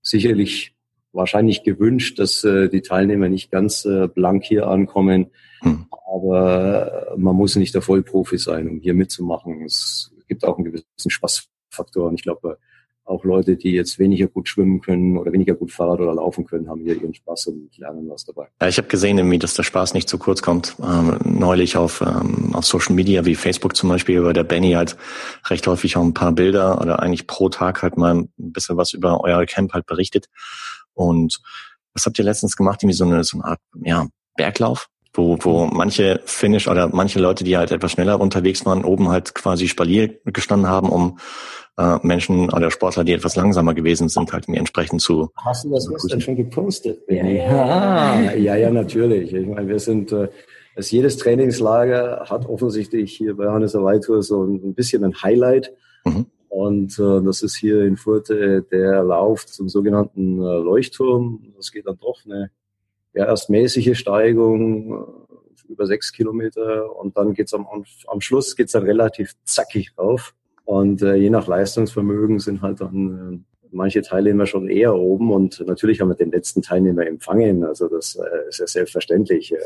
sicherlich 0.00 0.74
wahrscheinlich 1.12 1.64
gewünscht, 1.64 2.18
dass 2.18 2.42
äh, 2.42 2.70
die 2.70 2.80
Teilnehmer 2.80 3.28
nicht 3.28 3.50
ganz 3.50 3.84
äh, 3.84 4.08
blank 4.08 4.44
hier 4.44 4.68
ankommen. 4.68 5.26
Hm. 5.60 5.84
Aber 6.12 7.14
man 7.18 7.36
muss 7.36 7.56
nicht 7.56 7.74
der 7.74 7.82
Vollprofi 7.82 8.38
sein, 8.38 8.68
um 8.70 8.80
hier 8.80 8.94
mitzumachen. 8.94 9.64
Es 9.64 10.12
gibt 10.28 10.44
auch 10.44 10.56
einen 10.56 10.64
gewissen 10.64 11.10
Spaßfaktor. 11.10 12.08
Und 12.08 12.14
ich 12.14 12.22
glaube, 12.22 12.58
auch 13.04 13.24
Leute, 13.24 13.56
die 13.56 13.72
jetzt 13.72 13.98
weniger 13.98 14.26
gut 14.28 14.48
schwimmen 14.48 14.80
können 14.80 15.18
oder 15.18 15.32
weniger 15.32 15.54
gut 15.54 15.72
Fahrrad 15.72 16.00
oder 16.00 16.14
laufen 16.14 16.46
können, 16.46 16.68
haben 16.68 16.82
hier 16.82 16.94
ihren 16.94 17.14
Spaß 17.14 17.48
und 17.48 17.76
lernen 17.76 18.08
was 18.08 18.24
dabei. 18.24 18.48
Ja, 18.60 18.68
ich 18.68 18.78
habe 18.78 18.88
gesehen, 18.88 19.18
irgendwie, 19.18 19.38
dass 19.38 19.54
der 19.54 19.64
Spaß 19.64 19.94
nicht 19.94 20.08
zu 20.08 20.18
kurz 20.18 20.42
kommt. 20.42 20.76
Ähm, 20.82 21.18
neulich 21.24 21.76
auf, 21.76 22.00
ähm, 22.00 22.54
auf 22.54 22.64
Social 22.64 22.94
Media 22.94 23.24
wie 23.24 23.34
Facebook 23.34 23.76
zum 23.76 23.88
Beispiel, 23.88 24.18
über 24.18 24.32
der 24.32 24.44
Benny 24.44 24.72
halt 24.72 24.96
recht 25.46 25.66
häufig 25.66 25.96
auch 25.96 26.02
ein 26.02 26.14
paar 26.14 26.32
Bilder 26.32 26.80
oder 26.80 27.00
eigentlich 27.00 27.26
pro 27.26 27.48
Tag 27.48 27.82
halt 27.82 27.96
mal 27.96 28.14
ein 28.14 28.30
bisschen 28.36 28.76
was 28.76 28.92
über 28.92 29.20
euer 29.22 29.44
Camp 29.46 29.72
halt 29.72 29.86
berichtet. 29.86 30.26
Und 30.94 31.40
was 31.94 32.06
habt 32.06 32.18
ihr 32.18 32.24
letztens 32.24 32.56
gemacht? 32.56 32.82
Irgendwie 32.82 32.96
so 32.96 33.04
eine, 33.04 33.24
so 33.24 33.38
eine 33.38 33.44
Art 33.44 33.60
ja, 33.82 34.06
Berglauf? 34.36 34.88
Wo, 35.14 35.36
wo 35.40 35.66
manche 35.66 36.20
Finish 36.24 36.68
oder 36.68 36.88
manche 36.88 37.18
Leute, 37.18 37.44
die 37.44 37.56
halt 37.56 37.70
etwas 37.70 37.92
schneller 37.92 38.20
unterwegs 38.20 38.64
waren, 38.64 38.84
oben 38.84 39.08
halt 39.08 39.34
quasi 39.34 39.68
Spalier 39.68 40.18
gestanden 40.24 40.68
haben, 40.68 40.88
um 40.88 41.18
äh, 41.78 41.98
Menschen 42.02 42.50
oder 42.50 42.70
Sportler, 42.70 43.04
die 43.04 43.12
etwas 43.12 43.36
langsamer 43.36 43.74
gewesen 43.74 44.08
sind, 44.08 44.32
halt 44.32 44.48
mir 44.48 44.58
entsprechend 44.58 45.00
zu. 45.00 45.30
Hast 45.36 45.64
du 45.64 45.70
das 45.70 45.88
gestern 45.88 46.20
schon 46.20 46.36
gepostet? 46.36 47.02
Ja, 47.08 47.26
ja, 47.26 48.30
ja, 48.36 48.56
ja, 48.56 48.70
natürlich. 48.70 49.32
Ich 49.32 49.46
meine, 49.46 49.68
wir 49.68 49.78
sind, 49.78 50.12
äh, 50.12 50.28
es, 50.74 50.90
jedes 50.90 51.18
Trainingslager 51.18 52.26
hat 52.28 52.46
offensichtlich 52.46 53.12
hier 53.14 53.36
bei 53.36 53.48
Hannes 53.48 53.76
Aweitur 53.76 54.22
so 54.22 54.44
ein 54.44 54.74
bisschen 54.74 55.04
ein 55.04 55.22
Highlight. 55.22 55.72
Mhm. 56.04 56.26
Und 56.48 56.98
äh, 56.98 57.22
das 57.24 57.42
ist 57.42 57.56
hier 57.56 57.82
in 57.82 57.96
Furte 57.96 58.62
der 58.70 59.02
Lauf 59.02 59.46
zum 59.46 59.68
sogenannten 59.68 60.38
äh, 60.38 60.58
Leuchtturm. 60.58 61.52
Das 61.56 61.72
geht 61.72 61.86
dann 61.86 61.98
doch 61.98 62.20
eine 62.26 62.50
ja, 63.14 63.26
erst 63.26 63.50
mäßige 63.50 63.98
Steigung 63.98 64.92
äh, 64.92 65.72
über 65.72 65.86
sechs 65.86 66.12
Kilometer 66.12 66.94
und 66.96 67.16
dann 67.16 67.34
geht's 67.34 67.54
am, 67.54 67.66
am 68.06 68.20
Schluss 68.20 68.56
geht's 68.56 68.72
dann 68.72 68.84
relativ 68.84 69.32
zackig 69.44 69.92
rauf. 69.98 70.34
Und 70.64 71.02
äh, 71.02 71.14
je 71.16 71.30
nach 71.30 71.46
Leistungsvermögen 71.46 72.38
sind 72.38 72.62
halt 72.62 72.80
dann 72.80 73.42
äh, 73.42 73.66
manche 73.72 74.02
Teilnehmer 74.02 74.46
schon 74.46 74.68
eher 74.68 74.94
oben 74.94 75.32
und 75.32 75.64
natürlich 75.66 76.00
haben 76.00 76.08
wir 76.08 76.14
den 76.14 76.30
letzten 76.30 76.62
Teilnehmer 76.62 77.06
empfangen. 77.06 77.64
Also 77.64 77.88
das 77.88 78.16
äh, 78.16 78.48
ist 78.48 78.60
ja 78.60 78.66
selbstverständlich. 78.66 79.52
Äh, 79.52 79.58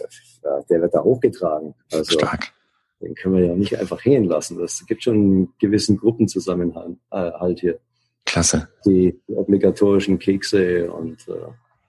der 0.70 0.80
wird 0.80 0.94
da 0.94 1.02
hochgetragen. 1.02 1.74
Also 1.92 2.18
Stark. 2.18 2.52
Den 3.00 3.14
können 3.14 3.36
wir 3.36 3.44
ja 3.44 3.54
nicht 3.54 3.78
einfach 3.78 4.02
hängen 4.04 4.24
lassen. 4.24 4.58
Das 4.58 4.84
gibt 4.86 5.02
schon 5.02 5.14
einen 5.14 5.54
gewissen 5.58 5.98
Gruppenzusammenhalt 5.98 6.96
äh, 7.10 7.30
halt 7.32 7.60
hier. 7.60 7.78
Klasse. 8.24 8.68
Die, 8.84 9.20
die 9.28 9.34
obligatorischen 9.34 10.18
Kekse 10.18 10.90
und 10.90 11.28
äh, 11.28 11.32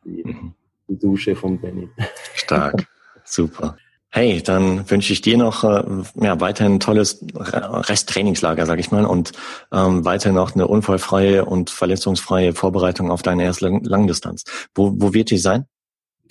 die, 0.04 0.24
mhm. 0.24 0.54
Die 0.88 0.98
Dusche 0.98 1.36
von 1.36 1.60
Benny. 1.60 1.90
Stark. 2.36 2.88
Super. 3.24 3.78
Hey, 4.10 4.42
dann 4.42 4.90
wünsche 4.90 5.12
ich 5.12 5.22
dir 5.22 5.38
noch 5.38 5.64
äh, 5.64 5.84
ja, 6.16 6.40
weiterhin 6.40 6.76
ein 6.76 6.80
tolles 6.80 7.24
Resttrainingslager, 7.36 8.66
sag 8.66 8.80
ich 8.80 8.90
mal, 8.90 9.06
und 9.06 9.34
ähm, 9.72 10.06
weiter 10.06 10.32
noch 10.32 10.56
eine 10.56 10.68
unfallfreie 10.68 11.46
und 11.46 11.70
verletzungsfreie 11.70 12.54
Vorbereitung 12.54 13.12
auf 13.12 13.22
deine 13.22 13.44
erste 13.44 13.68
Langdistanz. 13.68 14.46
Wo, 14.74 14.94
wo 14.96 15.14
wird 15.14 15.30
die 15.30 15.38
sein? 15.38 15.66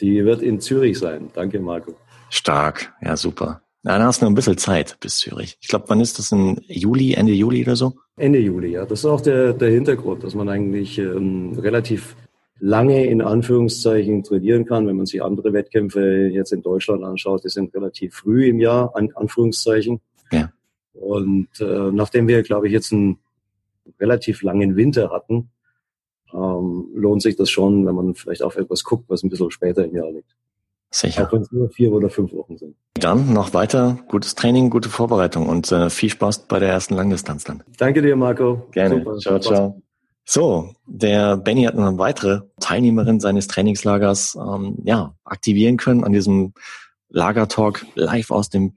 Die 0.00 0.24
wird 0.24 0.42
in 0.42 0.60
Zürich 0.60 0.98
sein. 0.98 1.30
Danke, 1.34 1.60
Marco. 1.60 1.94
Stark, 2.30 2.92
ja 3.02 3.16
super. 3.16 3.60
Dann 3.82 4.02
hast 4.02 4.20
du 4.20 4.24
noch 4.24 4.32
ein 4.32 4.34
bisschen 4.34 4.58
Zeit 4.58 4.98
bis 4.98 5.18
Zürich. 5.18 5.56
Ich 5.60 5.68
glaube, 5.68 5.84
wann 5.88 6.00
ist 6.00 6.18
das? 6.18 6.32
In 6.32 6.60
Juli, 6.66 7.14
Ende 7.14 7.32
Juli 7.32 7.62
oder 7.62 7.76
so? 7.76 7.92
Ende 8.16 8.40
Juli, 8.40 8.72
ja. 8.72 8.84
Das 8.84 9.00
ist 9.00 9.04
auch 9.04 9.20
der, 9.20 9.52
der 9.52 9.70
Hintergrund, 9.70 10.24
dass 10.24 10.34
man 10.34 10.48
eigentlich 10.48 10.98
ähm, 10.98 11.56
relativ 11.56 12.16
lange 12.58 13.06
in 13.06 13.20
Anführungszeichen 13.20 14.22
trainieren 14.22 14.64
kann. 14.64 14.86
Wenn 14.86 14.96
man 14.96 15.06
sich 15.06 15.22
andere 15.22 15.52
Wettkämpfe 15.52 16.28
jetzt 16.28 16.52
in 16.52 16.62
Deutschland 16.62 17.04
anschaut, 17.04 17.44
die 17.44 17.48
sind 17.48 17.74
relativ 17.74 18.14
früh 18.14 18.48
im 18.48 18.58
Jahr, 18.60 18.94
an 18.94 19.10
Anführungszeichen. 19.14 20.00
Ja. 20.32 20.50
Und 20.92 21.48
äh, 21.60 21.90
nachdem 21.92 22.28
wir, 22.28 22.42
glaube 22.42 22.66
ich, 22.66 22.72
jetzt 22.72 22.92
einen 22.92 23.18
relativ 24.00 24.42
langen 24.42 24.76
Winter 24.76 25.10
hatten, 25.10 25.50
ähm, 26.32 26.88
lohnt 26.94 27.22
sich 27.22 27.36
das 27.36 27.50
schon, 27.50 27.86
wenn 27.86 27.94
man 27.94 28.14
vielleicht 28.14 28.42
auf 28.42 28.56
etwas 28.56 28.84
guckt, 28.84 29.04
was 29.08 29.22
ein 29.22 29.30
bisschen 29.30 29.50
später 29.50 29.84
im 29.84 29.94
Jahr 29.94 30.10
liegt. 30.10 30.34
Sicher. 30.90 31.26
Auch 31.26 31.32
wenn 31.32 31.42
es 31.42 31.52
nur 31.52 31.68
vier 31.68 31.92
oder 31.92 32.08
fünf 32.08 32.32
Wochen 32.32 32.56
sind. 32.56 32.74
Dann 32.94 33.32
noch 33.32 33.52
weiter 33.52 33.98
gutes 34.08 34.34
Training, 34.34 34.70
gute 34.70 34.88
Vorbereitung 34.88 35.46
und 35.46 35.70
äh, 35.70 35.90
viel 35.90 36.10
Spaß 36.10 36.46
bei 36.48 36.58
der 36.58 36.70
ersten 36.70 36.94
Langdistanz 36.94 37.44
dann. 37.44 37.62
Danke 37.76 38.02
dir, 38.02 38.16
Marco. 38.16 38.66
Gerne. 38.72 38.98
Super, 38.98 39.18
ciao, 39.18 39.38
ciao. 39.40 39.82
So, 40.28 40.74
der 40.86 41.36
Benny 41.36 41.64
hat 41.64 41.76
noch 41.76 41.86
eine 41.86 41.98
weitere 41.98 42.40
Teilnehmerin 42.60 43.20
seines 43.20 43.46
Trainingslagers 43.46 44.36
ähm, 44.36 44.78
ja, 44.82 45.14
aktivieren 45.24 45.76
können 45.76 46.02
an 46.02 46.12
diesem 46.12 46.52
Lagertalk 47.08 47.86
live 47.94 48.32
aus 48.32 48.50
dem 48.50 48.74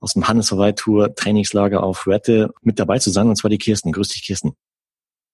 aus 0.00 0.12
dem 0.12 0.28
Hannes 0.28 0.54
Tour 0.76 1.14
Trainingslager 1.16 1.82
auf 1.82 2.06
Rette 2.06 2.52
mit 2.62 2.78
dabei 2.78 3.00
zu 3.00 3.10
sein, 3.10 3.28
und 3.28 3.34
zwar 3.34 3.50
die 3.50 3.58
Kirsten. 3.58 3.90
Grüß 3.90 4.08
dich, 4.08 4.24
Kirsten. 4.24 4.52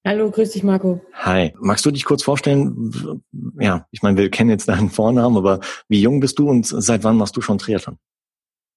Hallo, 0.07 0.31
grüß 0.31 0.53
dich, 0.53 0.63
Marco. 0.63 1.03
Hi. 1.13 1.53
Magst 1.61 1.85
du 1.85 1.91
dich 1.91 2.07
kurz 2.07 2.23
vorstellen? 2.23 3.23
Ja, 3.61 3.87
ich 3.91 4.03
meine, 4.03 4.17
wir 4.17 4.31
kennen 4.31 4.49
jetzt 4.49 4.69
deinen 4.69 4.89
Vornamen, 4.89 5.37
aber 5.37 5.61
wie 5.89 6.01
jung 6.01 6.21
bist 6.21 6.39
du 6.39 6.49
und 6.49 6.67
seit 6.67 7.05
wann 7.05 7.17
machst 7.17 7.37
du 7.37 7.43
schon 7.43 7.59
Triathlon? 7.59 7.99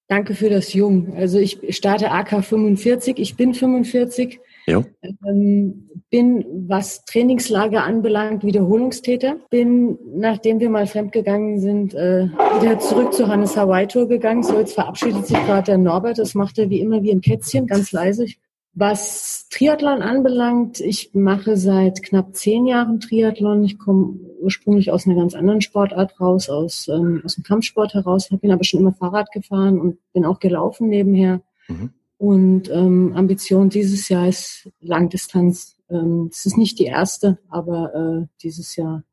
Danke 0.09 0.36
für 0.36 0.50
das 0.50 0.74
Jung. 0.74 1.15
Also 1.15 1.38
ich 1.38 1.59
starte 1.75 2.12
AK 2.12 2.43
45, 2.43 3.19
ich 3.19 3.36
bin 3.36 3.53
45 3.53 4.39
ja. 4.67 4.83
Ähm, 5.25 5.89
bin, 6.09 6.45
was 6.67 7.05
Trainingslager 7.05 7.83
anbelangt, 7.83 8.43
Wiederholungstäter. 8.43 9.38
Bin, 9.50 9.97
nachdem 10.13 10.59
wir 10.59 10.69
mal 10.69 10.88
fremdgegangen 10.88 11.59
sind, 11.59 11.93
äh, 11.93 12.27
wieder 12.59 12.77
zurück 12.79 13.13
zu 13.13 13.27
Hannes 13.27 13.55
Hawaii 13.55 13.88
Tour 13.88 14.07
gegangen. 14.07 14.43
So, 14.43 14.59
jetzt 14.59 14.74
verabschiedet 14.74 15.25
sich 15.25 15.38
gerade 15.45 15.63
der 15.63 15.77
Norbert. 15.77 16.19
Das 16.19 16.36
macht 16.36 16.59
er 16.59 16.69
wie 16.69 16.81
immer 16.81 17.01
wie 17.01 17.12
ein 17.12 17.21
Kätzchen, 17.21 17.65
ganz 17.65 17.91
leise. 17.91 18.25
Was 18.74 19.47
Triathlon 19.50 20.03
anbelangt, 20.03 20.81
ich 20.81 21.12
mache 21.13 21.57
seit 21.57 22.03
knapp 22.03 22.36
zehn 22.36 22.67
Jahren 22.67 23.00
Triathlon. 23.00 23.63
Ich 23.63 23.79
komme 23.79 24.19
ursprünglich 24.39 24.91
aus 24.91 25.07
einer 25.07 25.15
ganz 25.15 25.33
anderen 25.33 25.62
Sportart 25.62 26.19
raus, 26.19 26.47
aus, 26.47 26.88
ähm, 26.88 27.21
aus 27.25 27.36
dem 27.36 27.43
Kampfsport 27.43 27.95
heraus, 27.95 28.29
bin 28.29 28.51
aber 28.51 28.63
schon 28.63 28.81
immer 28.81 28.93
Fahrrad 28.93 29.31
gefahren 29.31 29.79
und 29.79 29.97
bin 30.13 30.25
auch 30.25 30.39
gelaufen 30.39 30.89
nebenher. 30.89 31.41
Mhm. 31.67 31.89
Und 32.17 32.69
ähm, 32.69 33.13
Ambition 33.15 33.69
dieses 33.69 34.09
Jahr 34.09 34.27
ist 34.27 34.69
Langdistanz. 34.79 35.77
Ähm, 35.89 36.29
es 36.31 36.45
ist 36.45 36.57
nicht 36.57 36.79
die 36.79 36.86
erste, 36.86 37.38
aber 37.50 37.93
äh, 37.93 38.27
dieses 38.41 38.75
Jahr, 38.75 39.03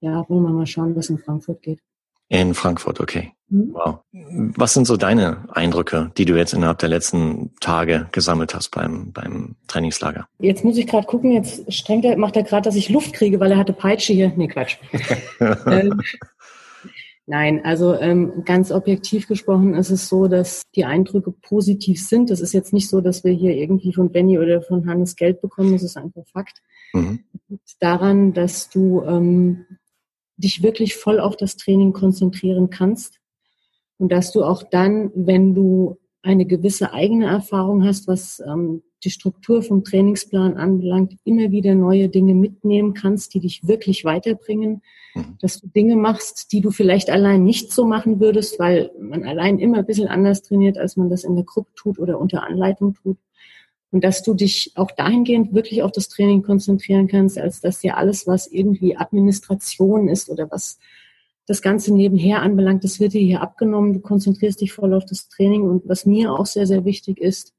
ja, 0.00 0.28
wollen 0.28 0.42
wir 0.42 0.50
mal 0.50 0.66
schauen, 0.66 0.96
was 0.96 1.10
in 1.10 1.18
Frankfurt 1.18 1.62
geht. 1.62 1.80
In 2.28 2.54
Frankfurt, 2.54 3.00
okay. 3.00 3.32
Mhm. 3.48 3.70
Wow. 3.72 3.98
Was 4.12 4.74
sind 4.74 4.86
so 4.86 4.96
deine 4.96 5.48
Eindrücke, 5.52 6.12
die 6.16 6.24
du 6.24 6.36
jetzt 6.36 6.54
innerhalb 6.54 6.78
der 6.78 6.88
letzten 6.88 7.50
Tage 7.60 8.08
gesammelt 8.12 8.54
hast 8.54 8.70
beim, 8.70 9.12
beim 9.12 9.56
Trainingslager? 9.66 10.28
Jetzt 10.38 10.64
muss 10.64 10.76
ich 10.76 10.86
gerade 10.86 11.06
gucken, 11.06 11.32
jetzt 11.32 11.72
strengt 11.72 12.04
er, 12.04 12.16
macht 12.16 12.36
er 12.36 12.44
gerade, 12.44 12.62
dass 12.62 12.76
ich 12.76 12.88
Luft 12.88 13.12
kriege, 13.12 13.40
weil 13.40 13.50
er 13.50 13.58
hatte 13.58 13.72
Peitsche 13.72 14.12
hier. 14.12 14.32
Nee, 14.36 14.46
Quatsch. 14.46 14.76
ähm, 15.40 16.00
Nein, 17.30 17.64
also 17.64 17.94
ähm, 17.94 18.42
ganz 18.44 18.72
objektiv 18.72 19.28
gesprochen 19.28 19.74
ist 19.74 19.90
es 19.90 20.08
so, 20.08 20.26
dass 20.26 20.62
die 20.74 20.84
Eindrücke 20.84 21.30
positiv 21.30 22.04
sind. 22.04 22.28
Es 22.28 22.40
ist 22.40 22.52
jetzt 22.52 22.72
nicht 22.72 22.88
so, 22.88 23.00
dass 23.00 23.22
wir 23.22 23.30
hier 23.30 23.54
irgendwie 23.54 23.92
von 23.92 24.10
Benny 24.10 24.36
oder 24.36 24.62
von 24.62 24.88
Hannes 24.88 25.14
Geld 25.14 25.40
bekommen. 25.40 25.70
Das 25.70 25.84
ist 25.84 25.96
einfach 25.96 26.26
Fakt. 26.26 26.60
Mhm. 26.92 27.20
Daran, 27.78 28.32
dass 28.32 28.68
du 28.68 29.04
ähm, 29.04 29.64
dich 30.38 30.64
wirklich 30.64 30.96
voll 30.96 31.20
auf 31.20 31.36
das 31.36 31.56
Training 31.56 31.92
konzentrieren 31.92 32.68
kannst 32.68 33.20
und 33.98 34.10
dass 34.10 34.32
du 34.32 34.42
auch 34.42 34.64
dann, 34.64 35.12
wenn 35.14 35.54
du 35.54 35.99
eine 36.22 36.44
gewisse 36.44 36.92
eigene 36.92 37.26
Erfahrung 37.26 37.84
hast, 37.84 38.06
was 38.06 38.42
ähm, 38.46 38.82
die 39.04 39.10
Struktur 39.10 39.62
vom 39.62 39.84
Trainingsplan 39.84 40.56
anbelangt, 40.56 41.16
immer 41.24 41.50
wieder 41.50 41.74
neue 41.74 42.08
Dinge 42.08 42.34
mitnehmen 42.34 42.92
kannst, 42.92 43.32
die 43.32 43.40
dich 43.40 43.66
wirklich 43.66 44.04
weiterbringen, 44.04 44.82
mhm. 45.14 45.38
dass 45.40 45.60
du 45.60 45.68
Dinge 45.68 45.96
machst, 45.96 46.52
die 46.52 46.60
du 46.60 46.70
vielleicht 46.70 47.08
allein 47.08 47.42
nicht 47.42 47.72
so 47.72 47.86
machen 47.86 48.20
würdest, 48.20 48.58
weil 48.58 48.90
man 49.00 49.24
allein 49.24 49.58
immer 49.58 49.78
ein 49.78 49.86
bisschen 49.86 50.08
anders 50.08 50.42
trainiert, 50.42 50.76
als 50.76 50.96
man 50.96 51.08
das 51.08 51.24
in 51.24 51.34
der 51.34 51.44
Gruppe 51.44 51.70
tut 51.74 51.98
oder 51.98 52.18
unter 52.18 52.42
Anleitung 52.42 52.94
tut. 52.94 53.16
Und 53.92 54.04
dass 54.04 54.22
du 54.22 54.34
dich 54.34 54.72
auch 54.76 54.90
dahingehend 54.92 55.52
wirklich 55.52 55.82
auf 55.82 55.90
das 55.90 56.08
Training 56.08 56.42
konzentrieren 56.42 57.08
kannst, 57.08 57.38
als 57.38 57.60
dass 57.60 57.80
dir 57.80 57.96
alles, 57.96 58.26
was 58.26 58.46
irgendwie 58.46 58.96
Administration 58.96 60.06
ist 60.08 60.28
oder 60.28 60.48
was 60.50 60.78
das 61.50 61.62
Ganze 61.62 61.92
nebenher 61.92 62.42
anbelangt, 62.42 62.84
das 62.84 63.00
wird 63.00 63.12
dir 63.12 63.20
hier 63.20 63.42
abgenommen. 63.42 63.92
Du 63.92 63.98
konzentrierst 63.98 64.60
dich 64.60 64.72
voll 64.72 64.94
auf 64.94 65.04
das 65.04 65.28
Training. 65.28 65.62
Und 65.62 65.82
was 65.88 66.06
mir 66.06 66.32
auch 66.32 66.46
sehr, 66.46 66.64
sehr 66.64 66.84
wichtig 66.84 67.18
ist, 67.18 67.54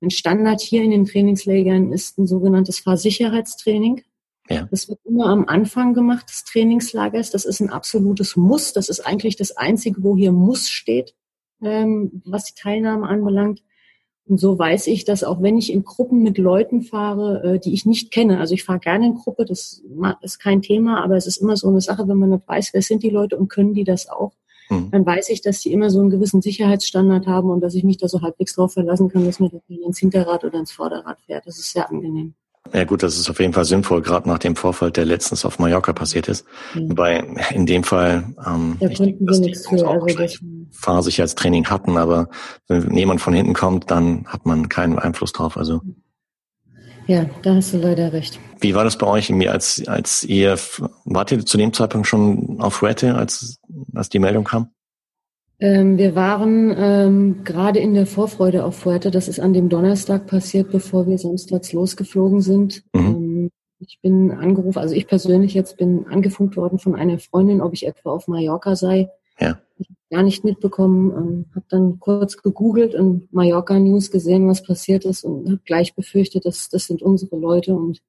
ein 0.00 0.08
Standard 0.08 0.62
hier 0.62 0.82
in 0.82 0.90
den 0.90 1.04
Trainingslägern 1.04 1.92
ist 1.92 2.16
ein 2.16 2.26
sogenanntes 2.26 2.78
Fahrsicherheitstraining. 2.78 4.02
Ja. 4.48 4.66
Das 4.70 4.88
wird 4.88 5.00
immer 5.04 5.26
am 5.26 5.44
Anfang 5.48 5.92
gemacht 5.92 6.30
des 6.30 6.44
Trainingslagers. 6.44 7.30
Das 7.30 7.44
ist 7.44 7.60
ein 7.60 7.68
absolutes 7.68 8.36
Muss. 8.36 8.72
Das 8.72 8.88
ist 8.88 9.00
eigentlich 9.00 9.36
das 9.36 9.54
Einzige, 9.54 10.02
wo 10.02 10.16
hier 10.16 10.32
Muss 10.32 10.70
steht, 10.70 11.14
ähm, 11.62 12.22
was 12.24 12.44
die 12.44 12.54
Teilnahme 12.54 13.06
anbelangt. 13.06 13.62
Und 14.28 14.38
so 14.38 14.58
weiß 14.58 14.88
ich, 14.88 15.04
dass 15.04 15.22
auch 15.22 15.40
wenn 15.40 15.56
ich 15.56 15.72
in 15.72 15.84
Gruppen 15.84 16.22
mit 16.22 16.36
Leuten 16.36 16.82
fahre, 16.82 17.42
äh, 17.44 17.58
die 17.60 17.72
ich 17.72 17.86
nicht 17.86 18.10
kenne, 18.10 18.40
also 18.40 18.54
ich 18.54 18.64
fahre 18.64 18.80
gerne 18.80 19.06
in 19.06 19.14
Gruppe, 19.14 19.44
das 19.44 19.82
ist 20.20 20.38
kein 20.40 20.62
Thema, 20.62 21.02
aber 21.04 21.16
es 21.16 21.26
ist 21.28 21.36
immer 21.36 21.56
so 21.56 21.68
eine 21.68 21.80
Sache, 21.80 22.08
wenn 22.08 22.18
man 22.18 22.30
nicht 22.30 22.48
weiß, 22.48 22.70
wer 22.72 22.82
sind 22.82 23.04
die 23.04 23.10
Leute 23.10 23.36
und 23.36 23.48
können 23.48 23.72
die 23.72 23.84
das 23.84 24.08
auch, 24.08 24.32
mhm. 24.68 24.90
dann 24.90 25.06
weiß 25.06 25.28
ich, 25.28 25.42
dass 25.42 25.60
die 25.60 25.72
immer 25.72 25.90
so 25.90 26.00
einen 26.00 26.10
gewissen 26.10 26.42
Sicherheitsstandard 26.42 27.28
haben 27.28 27.50
und 27.50 27.60
dass 27.60 27.76
ich 27.76 27.84
mich 27.84 27.98
da 27.98 28.08
so 28.08 28.20
halbwegs 28.20 28.56
drauf 28.56 28.72
verlassen 28.72 29.08
kann, 29.08 29.24
dass 29.24 29.38
mir 29.38 29.48
das 29.50 29.62
ins 29.68 29.98
Hinterrad 29.98 30.42
oder 30.42 30.58
ins 30.58 30.72
Vorderrad 30.72 31.20
fährt. 31.20 31.46
Das 31.46 31.58
ist 31.58 31.72
sehr 31.72 31.88
angenehm. 31.88 32.34
Ja 32.72 32.84
gut, 32.84 33.02
das 33.02 33.18
ist 33.18 33.30
auf 33.30 33.40
jeden 33.40 33.52
Fall 33.52 33.64
sinnvoll, 33.64 34.02
gerade 34.02 34.28
nach 34.28 34.38
dem 34.38 34.56
Vorfall, 34.56 34.90
der 34.90 35.04
letztens 35.04 35.44
auf 35.44 35.58
Mallorca 35.58 35.92
passiert 35.92 36.28
ist. 36.28 36.44
Mhm. 36.74 36.90
Wobei 36.90 37.24
in 37.52 37.66
dem 37.66 37.84
Fall 37.84 38.24
ähm, 38.46 38.76
da 38.80 38.88
konnten 38.88 39.26
wir 39.26 39.40
nichts 39.40 39.68
für. 39.68 39.86
Also 39.86 40.06
das 40.16 40.38
Fahrsicherheitstraining 40.72 41.66
hatten, 41.66 41.96
aber 41.96 42.28
wenn 42.68 42.96
jemand 42.96 43.20
von 43.20 43.34
hinten 43.34 43.54
kommt, 43.54 43.90
dann 43.90 44.26
hat 44.26 44.46
man 44.46 44.68
keinen 44.68 44.98
Einfluss 44.98 45.32
drauf. 45.32 45.56
Also 45.56 45.80
ja, 47.06 47.24
da 47.42 47.54
hast 47.54 47.72
du 47.72 47.78
leider 47.78 48.12
recht. 48.12 48.40
Wie 48.60 48.74
war 48.74 48.82
das 48.82 48.98
bei 48.98 49.06
euch, 49.06 49.32
als, 49.48 49.86
als 49.86 50.24
ihr, 50.24 50.58
wart 51.04 51.30
ihr 51.30 51.44
zu 51.46 51.56
dem 51.56 51.72
Zeitpunkt 51.72 52.08
schon 52.08 52.60
auf 52.60 52.74
Fuerte, 52.74 53.14
als, 53.14 53.60
als 53.94 54.08
die 54.08 54.18
Meldung 54.18 54.44
kam? 54.44 54.70
Ähm, 55.58 55.96
wir 55.96 56.14
waren 56.14 56.74
ähm, 56.76 57.44
gerade 57.44 57.78
in 57.78 57.94
der 57.94 58.06
Vorfreude 58.06 58.64
auf 58.64 58.76
Fuerte. 58.76 59.10
Das 59.10 59.28
ist 59.28 59.40
an 59.40 59.54
dem 59.54 59.68
Donnerstag 59.68 60.26
passiert, 60.26 60.70
bevor 60.70 61.06
wir 61.06 61.16
samstags 61.18 61.72
losgeflogen 61.72 62.42
sind. 62.42 62.82
Mhm. 62.92 63.00
Ähm, 63.00 63.50
ich 63.78 64.00
bin 64.00 64.32
angerufen, 64.32 64.78
also 64.78 64.94
ich 64.94 65.06
persönlich 65.06 65.54
jetzt 65.54 65.76
bin 65.76 66.06
angefunkt 66.06 66.56
worden 66.56 66.78
von 66.78 66.94
einer 66.94 67.18
Freundin, 67.18 67.60
ob 67.60 67.74
ich 67.74 67.86
etwa 67.86 68.10
auf 68.10 68.26
Mallorca 68.26 68.74
sei. 68.74 69.10
Ja. 69.38 69.58
Ich 69.78 69.88
habe 69.88 69.98
gar 70.10 70.22
nicht 70.22 70.44
mitbekommen, 70.44 71.10
ähm, 71.10 71.44
habe 71.54 71.66
dann 71.68 72.00
kurz 72.00 72.38
gegoogelt 72.38 72.94
und 72.94 73.32
Mallorca 73.32 73.78
News 73.78 74.10
gesehen, 74.10 74.48
was 74.48 74.62
passiert 74.62 75.04
ist 75.04 75.24
und 75.24 75.46
habe 75.46 75.60
gleich 75.64 75.94
befürchtet, 75.94 76.46
dass 76.46 76.68
das 76.68 76.86
sind 76.86 77.02
unsere 77.02 77.36
Leute 77.36 77.74
und 77.74 78.00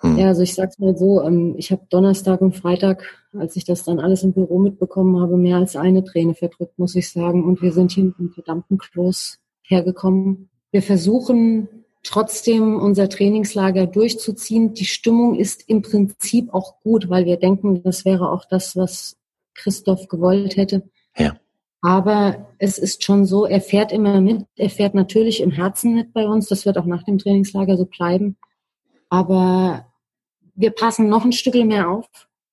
hm. 0.00 0.16
Ja, 0.16 0.28
also 0.28 0.42
ich 0.42 0.54
sag's 0.54 0.78
mal 0.78 0.96
so, 0.96 1.22
ähm, 1.22 1.54
ich 1.56 1.72
habe 1.72 1.82
Donnerstag 1.90 2.40
und 2.40 2.56
Freitag, 2.56 3.04
als 3.36 3.56
ich 3.56 3.64
das 3.64 3.84
dann 3.84 3.98
alles 3.98 4.22
im 4.22 4.32
Büro 4.32 4.58
mitbekommen 4.58 5.20
habe, 5.20 5.36
mehr 5.36 5.56
als 5.56 5.76
eine 5.76 6.04
Träne 6.04 6.34
verdrückt, 6.34 6.78
muss 6.78 6.94
ich 6.94 7.10
sagen. 7.10 7.44
Und 7.44 7.62
wir 7.62 7.72
sind 7.72 7.92
hier 7.92 8.04
mit 8.04 8.18
einem 8.18 8.30
verdammten 8.30 8.78
Kloß 8.78 9.38
hergekommen. 9.62 10.48
Wir 10.70 10.82
versuchen 10.82 11.68
trotzdem 12.04 12.76
unser 12.76 13.08
Trainingslager 13.08 13.86
durchzuziehen. 13.86 14.72
Die 14.74 14.84
Stimmung 14.84 15.34
ist 15.34 15.68
im 15.68 15.82
Prinzip 15.82 16.54
auch 16.54 16.80
gut, 16.80 17.08
weil 17.08 17.24
wir 17.24 17.36
denken, 17.36 17.82
das 17.82 18.04
wäre 18.04 18.30
auch 18.30 18.44
das, 18.44 18.76
was 18.76 19.16
Christoph 19.54 20.08
gewollt 20.08 20.56
hätte. 20.56 20.84
Ja. 21.16 21.36
Aber 21.80 22.48
es 22.58 22.78
ist 22.78 23.04
schon 23.04 23.24
so, 23.24 23.46
er 23.46 23.60
fährt 23.60 23.92
immer 23.92 24.20
mit. 24.20 24.44
Er 24.56 24.70
fährt 24.70 24.94
natürlich 24.94 25.40
im 25.40 25.50
Herzen 25.50 25.94
mit 25.94 26.12
bei 26.12 26.26
uns. 26.26 26.46
Das 26.48 26.66
wird 26.66 26.78
auch 26.78 26.86
nach 26.86 27.02
dem 27.02 27.18
Trainingslager 27.18 27.76
so 27.76 27.84
bleiben. 27.84 28.36
Aber 29.08 29.86
wir 30.54 30.70
passen 30.70 31.08
noch 31.08 31.24
ein 31.24 31.32
Stück 31.32 31.54
mehr 31.54 31.88
auf. 31.88 32.06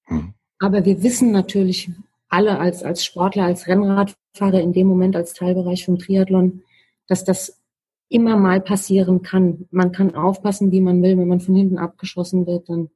Mhm. 0.08 0.34
Aber 0.60 0.86
wir 0.86 1.04
wissen 1.04 1.32
natürlich 1.32 1.90
alle 2.30 2.60
als, 2.60 2.84
als 2.84 3.04
Sportler, 3.04 3.46
als 3.46 3.68
Rennradfahrer 3.68 4.62
in 4.62 4.74
dem 4.74 4.88
Moment 4.88 5.16
als 5.16 5.34
Teilbereich 5.34 5.86
vom 5.86 6.00
Triathlon, 6.00 6.64
dass 7.08 7.24
das 7.24 7.62
immer 8.10 8.38
mal 8.38 8.62
passieren 8.62 9.22
kann. 9.22 9.68
Man 9.72 9.92
kann 9.92 10.16
aufpassen, 10.16 10.72
wie 10.72 10.82
man 10.82 11.02
will. 11.02 11.18
Wenn 11.18 11.28
man 11.28 11.42
von 11.42 11.56
hinten 11.56 11.78
abgeschossen 11.78 12.46
wird, 12.46 12.70
dann 12.70 12.90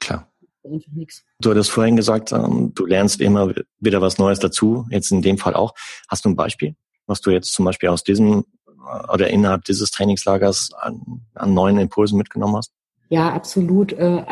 Klar. 0.00 0.30
einfach 0.64 0.92
nichts. 0.92 1.24
Du 1.40 1.50
hattest 1.50 1.70
vorhin 1.70 1.96
gesagt, 1.96 2.32
ähm, 2.32 2.72
du 2.74 2.86
lernst 2.86 3.20
immer 3.20 3.52
wieder 3.80 4.00
was 4.00 4.18
Neues 4.18 4.38
dazu. 4.38 4.86
Jetzt 4.90 5.10
in 5.10 5.22
dem 5.22 5.38
Fall 5.38 5.54
auch. 5.54 5.74
Hast 6.08 6.24
du 6.24 6.28
ein 6.28 6.36
Beispiel, 6.36 6.76
was 7.06 7.20
du 7.20 7.30
jetzt 7.30 7.52
zum 7.52 7.64
Beispiel 7.64 7.88
aus 7.88 8.04
diesem 8.04 8.44
äh, 8.66 9.12
oder 9.12 9.28
innerhalb 9.28 9.64
dieses 9.64 9.90
Trainingslagers 9.90 10.70
an, 10.74 11.26
an 11.34 11.54
neuen 11.54 11.78
Impulsen 11.78 12.16
mitgenommen 12.16 12.56
hast? 12.56 12.72
Ja, 13.12 13.30
absolut. 13.30 13.92
Äh, 13.92 14.24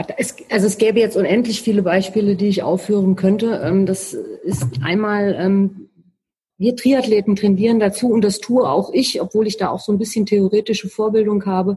also 0.48 0.66
es 0.66 0.78
gäbe 0.78 1.00
jetzt 1.00 1.14
unendlich 1.14 1.60
viele 1.60 1.82
Beispiele, 1.82 2.34
die 2.34 2.48
ich 2.48 2.62
aufführen 2.62 3.14
könnte. 3.14 3.60
Ähm, 3.62 3.84
das 3.84 4.14
ist 4.14 4.64
einmal, 4.82 5.36
ähm, 5.38 5.90
wir 6.56 6.74
Triathleten 6.76 7.36
trainieren 7.36 7.78
dazu 7.78 8.08
und 8.08 8.22
das 8.22 8.38
tue 8.38 8.66
auch 8.66 8.90
ich, 8.94 9.20
obwohl 9.20 9.46
ich 9.46 9.58
da 9.58 9.68
auch 9.68 9.80
so 9.80 9.92
ein 9.92 9.98
bisschen 9.98 10.24
theoretische 10.24 10.88
Vorbildung 10.88 11.44
habe, 11.44 11.76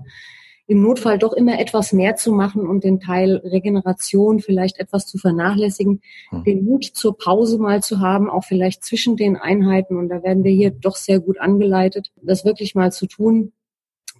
im 0.65 0.81
Notfall 0.81 1.19
doch 1.19 1.33
immer 1.33 1.59
etwas 1.59 1.91
mehr 1.91 2.15
zu 2.15 2.31
machen 2.31 2.65
und 2.65 2.85
den 2.85 3.01
Teil 3.01 3.35
Regeneration 3.35 4.39
vielleicht 4.39 4.79
etwas 4.79 5.05
zu 5.05 5.17
vernachlässigen, 5.17 5.99
hm. 6.29 6.45
den 6.45 6.63
Mut 6.63 6.85
zur 6.85 7.17
Pause 7.17 7.57
mal 7.57 7.83
zu 7.83 7.99
haben, 7.99 8.29
auch 8.29 8.45
vielleicht 8.45 8.85
zwischen 8.85 9.17
den 9.17 9.35
Einheiten. 9.35 9.97
Und 9.97 10.07
da 10.07 10.23
werden 10.23 10.45
wir 10.45 10.53
hier 10.53 10.71
doch 10.71 10.95
sehr 10.95 11.19
gut 11.19 11.37
angeleitet, 11.41 12.13
das 12.21 12.45
wirklich 12.45 12.75
mal 12.75 12.93
zu 12.93 13.07
tun. 13.07 13.51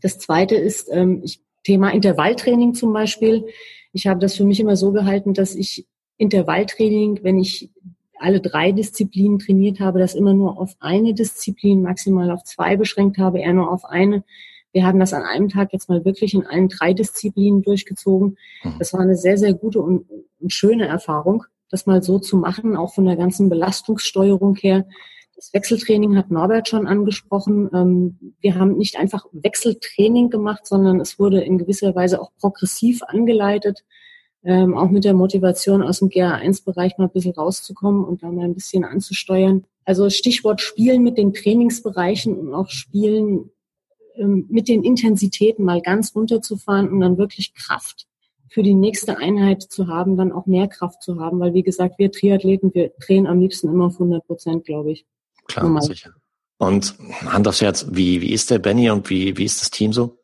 Das 0.02 0.20
Zweite 0.20 0.56
ist, 0.56 0.90
ähm, 0.92 1.22
ich 1.24 1.43
Thema 1.64 1.90
Intervalltraining 1.90 2.74
zum 2.74 2.94
Beispiel. 2.94 3.46
Ich 3.94 4.08
habe 4.08 4.20
das 4.20 4.36
für 4.36 4.46
mich 4.46 4.60
immer 4.60 4.76
so 4.76 4.92
gehalten, 4.92 5.34
dass 5.34 5.56
ich 5.56 5.86
Intervalltraining, 6.18 7.20
wenn 7.24 7.40
ich 7.40 7.70
alle 8.20 8.40
drei 8.40 8.72
Disziplinen 8.72 9.40
trainiert 9.40 9.80
habe, 9.80 10.00
das 10.00 10.16
immer 10.16 10.34
nur 10.34 10.60
auf 10.60 10.76
eine 10.80 11.14
Disziplin, 11.14 11.82
maximal 11.82 12.32
auf 12.32 12.44
zwei 12.44 12.78
beschränkt 12.78 13.18
habe, 13.18 13.40
eher 13.40 13.54
nur 13.54 13.72
auf 13.72 13.86
eine. 13.86 14.24
Wir 14.72 14.86
haben 14.86 15.00
das 15.00 15.14
an 15.14 15.24
einem 15.24 15.50
Tag 15.50 15.74
jetzt 15.74 15.90
mal 15.90 16.04
wirklich 16.06 16.34
in 16.34 16.46
allen 16.46 16.70
drei 16.70 16.94
Disziplinen 16.94 17.62
durchgezogen. 17.62 18.38
Hm. 18.62 18.76
Das 18.80 18.94
war 18.94 19.02
eine 19.02 19.16
sehr, 19.16 19.38
sehr 19.38 19.54
gute 19.54 19.82
und 19.82 20.06
schöne 20.48 20.88
Erfahrung, 20.88 21.44
das 21.70 21.86
mal 21.86 22.02
so 22.02 22.18
zu 22.18 22.38
machen, 22.38 22.76
auch 22.76 22.94
von 22.94 23.06
der 23.06 23.16
ganzen 23.16 23.50
Belastungssteuerung 23.50 24.56
her. 24.56 24.86
Das 25.44 25.54
Wechseltraining 25.54 26.16
hat 26.16 26.32
Norbert 26.32 26.70
schon 26.70 26.88
angesprochen. 26.88 27.70
Ähm, 27.74 28.34
wir 28.40 28.56
haben 28.56 28.78
nicht 28.78 28.98
einfach 28.98 29.26
Wechseltraining 29.34 30.30
gemacht, 30.30 30.66
sondern 30.66 31.02
es 31.02 31.20
wurde 31.20 31.42
in 31.42 31.58
gewisser 31.58 31.94
Weise 31.96 32.22
auch 32.22 32.32
progressiv 32.40 33.04
angeleitet, 33.04 33.84
ähm, 34.46 34.78
auch 34.78 34.90
mit 34.90 35.04
der 35.04 35.14
Motivation 35.14 35.84
aus 35.84 36.00
dem 36.00 36.08
GA1-Bereich 36.08 36.98
mal 36.98 37.06
ein 37.06 37.12
bisschen 37.12 37.34
rauszukommen 37.34 38.06
und 38.06 38.24
da 38.24 38.32
mal 38.32 38.46
ein 38.46 38.54
bisschen 38.54 38.86
anzusteuern. 38.86 39.66
Also 39.84 40.10
Stichwort 40.10 40.62
Spielen 40.62 41.04
mit 41.04 41.18
den 41.18 41.34
Trainingsbereichen 41.34 42.40
und 42.40 42.54
auch 42.54 42.70
Spielen 42.70 43.50
ähm, 44.16 44.46
mit 44.50 44.70
den 44.70 44.82
Intensitäten 44.82 45.66
mal 45.66 45.82
ganz 45.82 46.16
runterzufahren 46.16 46.90
und 46.90 47.02
dann 47.02 47.18
wirklich 47.18 47.54
Kraft 47.54 48.08
für 48.48 48.64
die 48.64 48.76
nächste 48.76 49.18
Einheit 49.18 49.62
zu 49.62 49.88
haben, 49.88 50.16
dann 50.16 50.32
auch 50.32 50.46
mehr 50.46 50.70
Kraft 50.70 51.04
zu 51.04 51.20
haben, 51.20 51.42
weil 51.42 51.54
wie 51.54 51.64
gesagt, 51.64 52.00
wir 52.00 52.14
Triathleten, 52.14 52.74
wir 52.74 52.94
drehen 53.06 53.28
am 53.28 53.42
liebsten 53.42 53.68
immer 53.68 53.88
auf 53.88 53.96
100 53.96 54.26
Prozent, 54.26 54.64
glaube 54.64 54.94
ich. 54.94 55.06
Klar, 55.48 55.66
Normal. 55.66 55.84
sicher. 55.84 56.12
Und 56.58 56.96
Hand 57.26 57.48
aufs 57.48 57.62
Herz, 57.62 57.88
wie, 57.92 58.22
wie 58.22 58.32
ist 58.32 58.50
der 58.52 58.60
Benny 58.60 58.90
und 58.90 59.10
wie, 59.10 59.38
wie 59.38 59.46
ist 59.46 59.62
das 59.62 59.70
Team 59.70 59.92
so? 59.92 60.18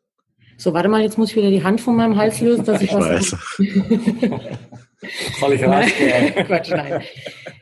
So, 0.56 0.74
warte 0.74 0.88
mal, 0.88 1.02
jetzt 1.02 1.18
muss 1.18 1.30
ich 1.30 1.36
wieder 1.36 1.50
die 1.50 1.62
Hand 1.62 1.80
von 1.80 1.96
meinem 1.96 2.16
Hals 2.16 2.40
lösen, 2.40 2.64
dass 2.64 2.82
ich, 2.82 2.90
ich 2.90 2.94
was. 2.94 3.32
Weiß. 3.32 3.58
Soll 5.40 5.52
ich 5.54 5.64
raus? 5.64 5.86
Quatsch, 6.46 6.70
nein. 6.70 7.02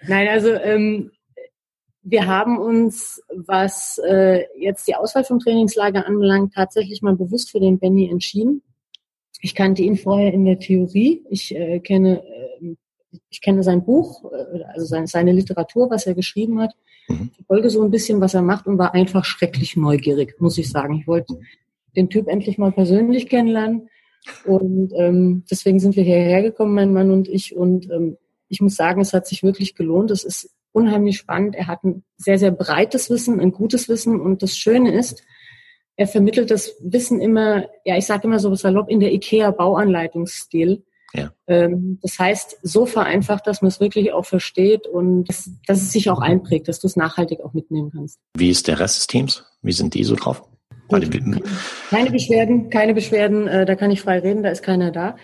Nein, 0.07 0.29
also 0.29 0.49
ähm, 0.49 1.11
wir 2.03 2.27
haben 2.27 2.59
uns, 2.59 3.23
was 3.35 4.01
äh, 4.05 4.44
jetzt 4.59 4.88
die 4.88 4.94
Auswahl 4.94 5.25
vom 5.25 5.38
Trainingslager 5.38 6.07
anbelangt, 6.07 6.55
tatsächlich 6.55 7.03
mal 7.03 7.14
bewusst 7.14 7.51
für 7.51 7.61
den 7.61 7.79
Benny 7.79 8.09
entschieden. 8.11 8.62
Ich 9.40 9.55
kannte 9.55 9.83
ihn 9.83 9.97
vorher 9.97 10.33
in 10.33 10.44
der 10.44 10.59
Theorie. 10.59 11.23
Ich 11.31 11.55
äh, 11.55 11.79
kenne, 11.81 12.23
ich 13.31 13.40
kenne 13.40 13.62
sein 13.62 13.85
Buch, 13.85 14.31
äh, 14.33 14.62
also 14.75 14.87
seine, 14.87 15.07
seine 15.07 15.33
Literatur, 15.33 15.90
was 15.90 16.07
er 16.07 16.14
geschrieben 16.14 16.61
hat. 16.61 16.75
Mhm. 17.09 17.31
Ich 17.38 17.47
folge 17.47 17.71
so 17.71 17.83
ein 17.83 17.90
bisschen, 17.90 18.21
was 18.21 18.35
er 18.35 18.42
macht 18.42 18.66
und 18.66 18.79
war 18.79 18.94
einfach 18.94 19.25
schrecklich 19.25 19.77
neugierig, 19.77 20.40
muss 20.40 20.59
ich 20.59 20.71
sagen. 20.71 20.94
Ich 20.94 21.07
wollte 21.07 21.38
den 21.97 22.11
Typ 22.11 22.29
endlich 22.29 22.59
mal 22.59 22.73
persönlich 22.73 23.29
kennenlernen. 23.29 23.88
Und 24.44 24.92
ähm, 24.97 25.44
deswegen 25.51 25.79
sind 25.79 25.97
wir 25.97 26.05
hierher 26.05 26.42
gekommen, 26.42 26.75
mein 26.75 26.92
Mann 26.92 27.11
und 27.11 27.29
ich. 27.29 27.57
Und 27.57 27.90
ähm, 27.90 28.18
ich 28.49 28.61
muss 28.61 28.77
sagen, 28.77 29.01
es 29.01 29.12
hat 29.12 29.27
sich 29.27 29.42
wirklich 29.42 29.75
gelohnt. 29.75 30.11
Es 30.11 30.25
ist 30.25 30.51
unheimlich 30.73 31.18
spannend. 31.18 31.55
Er 31.57 31.66
hat 31.66 31.85
ein 31.85 32.05
sehr, 32.16 32.38
sehr 32.38 32.51
breites 32.51 33.11
Wissen, 33.11 33.40
ein 33.40 33.53
gutes 33.53 33.88
Wissen. 33.88 34.21
Und 34.21 34.42
das 34.42 34.57
Schöne 34.57 34.92
ist, 34.92 35.25
er 35.97 36.07
vermittelt 36.07 36.51
das 36.51 36.77
Wissen 36.81 37.21
immer, 37.21 37.64
ja, 37.85 37.97
ich 37.97 38.07
sage 38.07 38.29
immer 38.29 38.38
so 38.38 38.55
salopp, 38.55 38.88
in 38.88 39.01
der 39.01 39.12
IKEA-Bauanleitungsstil. 39.12 40.85
Ja. 41.14 41.31
Ähm, 41.47 41.99
das 42.03 42.18
heißt, 42.18 42.59
so 42.62 42.87
vereinfacht, 42.87 43.47
dass 43.47 43.62
man 43.62 43.68
es 43.68 43.81
wirklich 43.81 44.12
auch 44.12 44.27
versteht 44.27 44.87
und 44.87 45.25
dass, 45.25 45.51
dass 45.66 45.83
es 45.83 45.92
sich 45.92 46.11
auch 46.11 46.21
einprägt, 46.21 46.68
dass 46.68 46.81
du 46.81 46.87
es 46.87 46.97
nachhaltig 46.97 47.40
auch 47.40 47.55
mitnehmen 47.55 47.90
kannst. 47.90 48.21
Wie 48.37 48.51
ist 48.51 48.68
der 48.68 48.79
Rest 48.79 48.99
des 48.99 49.07
Teams? 49.07 49.44
Wie 49.62 49.73
sind 49.73 49.94
die 49.94 50.05
so 50.05 50.16
drauf? 50.16 50.42
Keine 51.90 52.11
Beschwerden, 52.11 52.71
keine 52.71 52.94
Beschwerden, 52.94 53.47
äh, 53.47 53.66
da 53.66 53.75
kann 53.75 53.90
ich 53.90 54.01
frei 54.01 54.18
reden, 54.21 54.42
da 54.42 54.51
ist 54.51 54.62
keiner 54.62 54.90
da. 54.90 55.16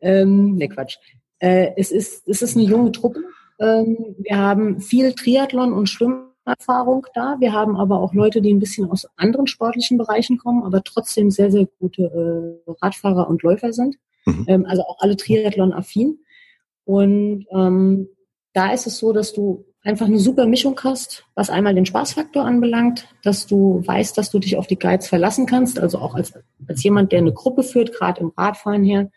Ähm, 0.00 0.56
ne, 0.56 0.68
Quatsch. 0.68 0.96
Äh, 1.38 1.72
es, 1.76 1.90
ist, 1.90 2.26
es 2.28 2.42
ist 2.42 2.56
eine 2.56 2.66
junge 2.66 2.92
Truppe. 2.92 3.20
Ähm, 3.58 4.16
wir 4.18 4.38
haben 4.38 4.80
viel 4.80 5.12
Triathlon 5.12 5.72
und 5.72 5.88
Schwimmerfahrung 5.88 7.06
da. 7.14 7.36
Wir 7.38 7.52
haben 7.52 7.76
aber 7.76 8.00
auch 8.00 8.14
Leute, 8.14 8.40
die 8.40 8.52
ein 8.52 8.60
bisschen 8.60 8.90
aus 8.90 9.06
anderen 9.16 9.46
sportlichen 9.46 9.98
Bereichen 9.98 10.38
kommen, 10.38 10.62
aber 10.62 10.82
trotzdem 10.82 11.30
sehr, 11.30 11.50
sehr 11.50 11.66
gute 11.78 12.02
äh, 12.66 12.70
Radfahrer 12.82 13.28
und 13.28 13.42
Läufer 13.42 13.72
sind. 13.72 13.96
Mhm. 14.24 14.44
Ähm, 14.48 14.66
also 14.66 14.82
auch 14.82 14.98
alle 15.00 15.16
Triathlon-affin. 15.16 16.18
Und 16.84 17.46
ähm, 17.52 18.08
da 18.52 18.72
ist 18.72 18.86
es 18.86 18.98
so, 18.98 19.12
dass 19.12 19.32
du 19.32 19.64
einfach 19.82 20.06
eine 20.06 20.18
super 20.18 20.46
Mischung 20.46 20.78
hast, 20.82 21.24
was 21.34 21.50
einmal 21.50 21.74
den 21.74 21.86
Spaßfaktor 21.86 22.44
anbelangt, 22.44 23.08
dass 23.22 23.46
du 23.46 23.82
weißt, 23.86 24.16
dass 24.18 24.30
du 24.30 24.38
dich 24.38 24.56
auf 24.56 24.66
die 24.66 24.78
Guides 24.78 25.08
verlassen 25.08 25.46
kannst, 25.46 25.78
also 25.78 25.98
auch 25.98 26.14
als, 26.14 26.34
als 26.68 26.82
jemand, 26.82 27.12
der 27.12 27.20
eine 27.20 27.32
Gruppe 27.32 27.62
führt, 27.62 27.92
gerade 27.92 28.20
im 28.20 28.32
Radfahren 28.36 28.84
her, 28.84 29.10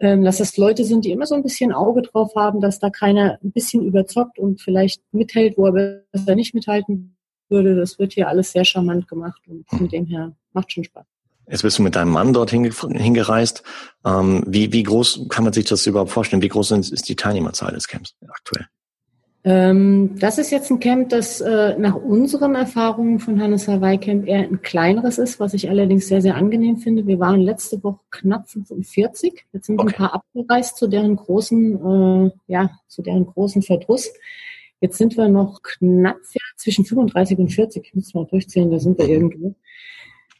ähm, 0.00 0.24
dass 0.24 0.38
das 0.38 0.56
Leute 0.56 0.84
sind, 0.84 1.04
die 1.04 1.10
immer 1.10 1.26
so 1.26 1.34
ein 1.34 1.42
bisschen 1.42 1.72
Auge 1.72 2.02
drauf 2.02 2.34
haben, 2.34 2.60
dass 2.60 2.78
da 2.78 2.90
keiner 2.90 3.38
ein 3.42 3.52
bisschen 3.52 3.84
überzockt 3.84 4.38
und 4.38 4.60
vielleicht 4.60 5.02
mithält, 5.12 5.58
wo 5.58 5.66
er 5.66 6.04
besser 6.12 6.34
nicht 6.34 6.54
mithalten 6.54 7.16
würde. 7.48 7.76
Das 7.76 7.98
wird 7.98 8.14
hier 8.14 8.28
alles 8.28 8.52
sehr 8.52 8.64
charmant 8.64 9.06
gemacht 9.06 9.42
und 9.46 9.68
von 9.68 9.88
dem 9.88 10.06
her 10.06 10.34
macht 10.52 10.72
schon 10.72 10.84
Spaß. 10.84 11.13
Jetzt 11.48 11.62
bist 11.62 11.78
du 11.78 11.82
mit 11.82 11.94
deinem 11.94 12.10
Mann 12.10 12.32
dort 12.32 12.50
hingereist. 12.50 13.62
Ähm, 14.04 14.44
wie, 14.46 14.72
wie 14.72 14.82
groß 14.82 15.26
kann 15.28 15.44
man 15.44 15.52
sich 15.52 15.66
das 15.66 15.86
überhaupt 15.86 16.10
vorstellen? 16.10 16.42
Wie 16.42 16.48
groß 16.48 16.70
ist 16.72 17.08
die 17.08 17.16
Teilnehmerzahl 17.16 17.72
des 17.72 17.86
Camps 17.88 18.14
aktuell? 18.26 18.66
Ähm, 19.46 20.18
das 20.18 20.38
ist 20.38 20.50
jetzt 20.50 20.70
ein 20.70 20.80
Camp, 20.80 21.10
das 21.10 21.42
äh, 21.42 21.76
nach 21.78 21.96
unseren 21.96 22.54
Erfahrungen 22.54 23.18
von 23.18 23.42
Hannes 23.42 23.68
Hawaii 23.68 23.98
Camp 23.98 24.26
eher 24.26 24.38
ein 24.38 24.62
kleineres 24.62 25.18
ist, 25.18 25.38
was 25.38 25.52
ich 25.52 25.68
allerdings 25.68 26.08
sehr, 26.08 26.22
sehr 26.22 26.36
angenehm 26.36 26.78
finde. 26.78 27.06
Wir 27.06 27.20
waren 27.20 27.40
letzte 27.40 27.82
Woche 27.84 28.00
knapp 28.10 28.48
45. 28.48 29.44
Jetzt 29.52 29.66
sind 29.66 29.78
okay. 29.78 29.92
ein 29.92 29.96
paar 29.96 30.14
abgereist 30.14 30.78
zu 30.78 30.86
deren 30.86 31.16
großen, 31.16 31.74
äh, 31.74 32.30
ja, 32.46 32.70
zu 32.88 33.02
deren 33.02 33.26
großen 33.26 33.60
Verdruss. 33.60 34.14
Jetzt 34.80 34.96
sind 34.96 35.18
wir 35.18 35.28
noch 35.28 35.60
knapp 35.62 36.16
ja, 36.32 36.40
zwischen 36.56 36.86
35 36.86 37.38
und 37.38 37.52
40. 37.52 37.84
Ich 37.84 37.94
muss 37.94 38.14
mal 38.14 38.24
durchzählen, 38.24 38.70
da 38.70 38.78
sind 38.78 38.98
wir 38.98 39.08
irgendwo. 39.08 39.54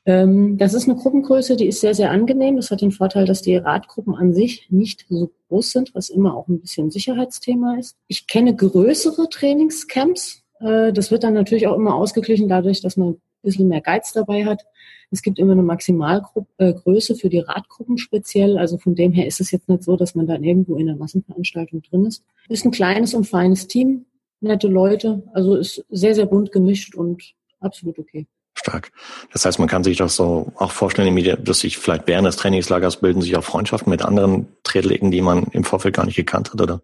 Ähm, 0.07 0.59
das 0.59 0.75
ist 0.75 0.89
eine 0.89 0.99
Gruppengröße, 0.99 1.57
die 1.57 1.67
ist 1.67 1.81
sehr, 1.81 1.95
sehr 1.95 2.11
angenehm. 2.11 2.57
Das 2.57 2.71
hat 2.71 2.83
den 2.83 2.91
Vorteil, 2.91 3.25
dass 3.25 3.43
die 3.43 3.57
Radgruppen 3.57 4.15
an 4.15 4.35
sich 4.35 4.67
nicht 4.71 5.07
so 5.09 5.31
groß 5.49 5.71
sind, 5.71 5.95
was 5.95 6.11
immer 6.11 6.37
auch 6.37 6.49
ein 6.49 6.61
bisschen 6.61 6.91
Sicherheitsthema 6.91 7.79
ist. 7.79 7.97
Ich 8.09 8.27
kenne 8.27 8.55
größere 8.55 9.29
Trainingscamps. 9.29 10.43
Äh, 10.61 10.93
das 10.93 11.11
wird 11.11 11.25
dann 11.25 11.35
natürlich 11.35 11.67
auch 11.67 11.77
immer 11.77 11.95
ausgeglichen 11.95 12.49
dadurch, 12.49 12.83
dass 12.83 12.97
man 12.97 13.11
ein 13.11 13.21
bisschen 13.43 13.69
mehr 13.69 13.81
Geiz 13.81 14.13
dabei 14.13 14.45
hat. 14.45 14.65
Es 15.11 15.23
gibt 15.23 15.39
immer 15.39 15.53
eine 15.53 15.63
Maximalgröße 15.63 17.13
äh, 17.13 17.17
für 17.17 17.31
die 17.31 17.39
Radgruppen 17.39 17.97
speziell. 17.97 18.59
Also 18.59 18.77
von 18.77 18.95
dem 18.95 19.13
her 19.13 19.27
ist 19.27 19.41
es 19.41 19.51
jetzt 19.53 19.69
nicht 19.69 19.85
so, 19.85 19.97
dass 19.97 20.15
man 20.15 20.27
dann 20.27 20.45
irgendwo 20.45 20.77
in 20.77 20.89
einer 20.89 20.99
Massenveranstaltung 20.99 21.83
drin 21.83 22.05
ist. 22.05 22.25
Ist 22.49 22.67
ein 22.67 22.73
kleines 22.73 23.15
und 23.15 23.25
feines 23.25 23.69
Team, 23.69 24.05
nette 24.41 24.69
Leute. 24.69 25.23
Also 25.33 25.55
ist 25.55 25.85
sehr, 25.89 26.15
sehr 26.15 26.27
bunt 26.27 26.53
gemischt 26.53 26.95
und 26.95 27.35
absolut 27.61 27.99
okay. 27.99 28.27
Stark. 28.65 28.93
Das 29.31 29.45
heißt, 29.45 29.59
man 29.59 29.69
kann 29.69 29.85
sich 29.85 29.99
das 29.99 30.17
so 30.17 30.51
auch 30.57 30.73
vorstellen, 30.73 31.15
dass 31.45 31.61
sich 31.61 31.77
vielleicht 31.77 32.07
während 32.07 32.27
des 32.27 32.37
Trainingslagers 32.37 32.97
bilden 32.97 33.21
sich 33.21 33.37
auch 33.37 33.45
Freundschaften 33.45 33.91
mit 33.91 34.03
anderen 34.03 34.47
Triathleten, 34.63 35.11
die 35.11 35.21
man 35.21 35.45
im 35.53 35.65
Vorfeld 35.65 35.95
gar 35.95 36.07
nicht 36.07 36.17
gekannt 36.17 36.51
hat, 36.51 36.63
oder? 36.63 36.81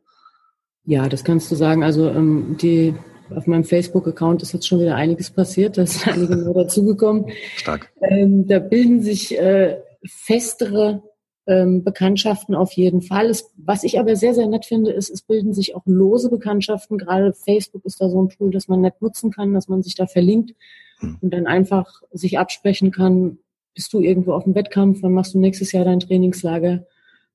Ja, 0.84 1.08
das 1.08 1.24
kannst 1.24 1.50
du 1.50 1.54
sagen. 1.54 1.82
Also 1.82 2.10
ähm, 2.10 2.58
die 2.60 2.94
auf 3.34 3.46
meinem 3.46 3.64
Facebook-Account 3.64 4.42
ist 4.42 4.52
jetzt 4.52 4.68
schon 4.68 4.80
wieder 4.80 4.94
einiges 4.94 5.30
passiert, 5.30 5.78
da 5.78 5.86
sind 5.86 6.06
einige 6.12 6.36
neu 6.44 6.52
dazugekommen. 6.52 7.30
Stark. 7.56 7.90
Ähm, 8.02 8.46
da 8.46 8.58
bilden 8.58 9.00
sich 9.00 9.38
äh, 9.38 9.78
festere 10.04 11.02
ähm, 11.46 11.82
Bekanntschaften 11.82 12.54
auf 12.54 12.72
jeden 12.72 13.00
Fall. 13.00 13.30
Es, 13.30 13.50
was 13.56 13.84
ich 13.84 13.98
aber 13.98 14.16
sehr, 14.16 14.34
sehr 14.34 14.48
nett 14.48 14.66
finde, 14.66 14.92
ist, 14.92 15.08
es 15.08 15.22
bilden 15.22 15.54
sich 15.54 15.74
auch 15.74 15.86
lose 15.86 16.28
Bekanntschaften. 16.28 16.98
Gerade 16.98 17.32
Facebook 17.32 17.86
ist 17.86 18.02
da 18.02 18.10
so 18.10 18.20
ein 18.20 18.28
Tool, 18.28 18.50
das 18.50 18.68
man 18.68 18.82
nett 18.82 19.00
nutzen 19.00 19.30
kann, 19.30 19.54
dass 19.54 19.68
man 19.68 19.82
sich 19.82 19.94
da 19.94 20.06
verlinkt. 20.06 20.52
Und 21.00 21.30
dann 21.32 21.46
einfach 21.46 22.02
sich 22.12 22.38
absprechen 22.38 22.90
kann, 22.90 23.38
bist 23.74 23.92
du 23.92 24.00
irgendwo 24.00 24.32
auf 24.32 24.44
dem 24.44 24.54
Wettkampf, 24.54 24.98
wann 25.02 25.12
machst 25.12 25.34
du 25.34 25.38
nächstes 25.38 25.72
Jahr 25.72 25.84
dein 25.84 26.00
Trainingslager? 26.00 26.84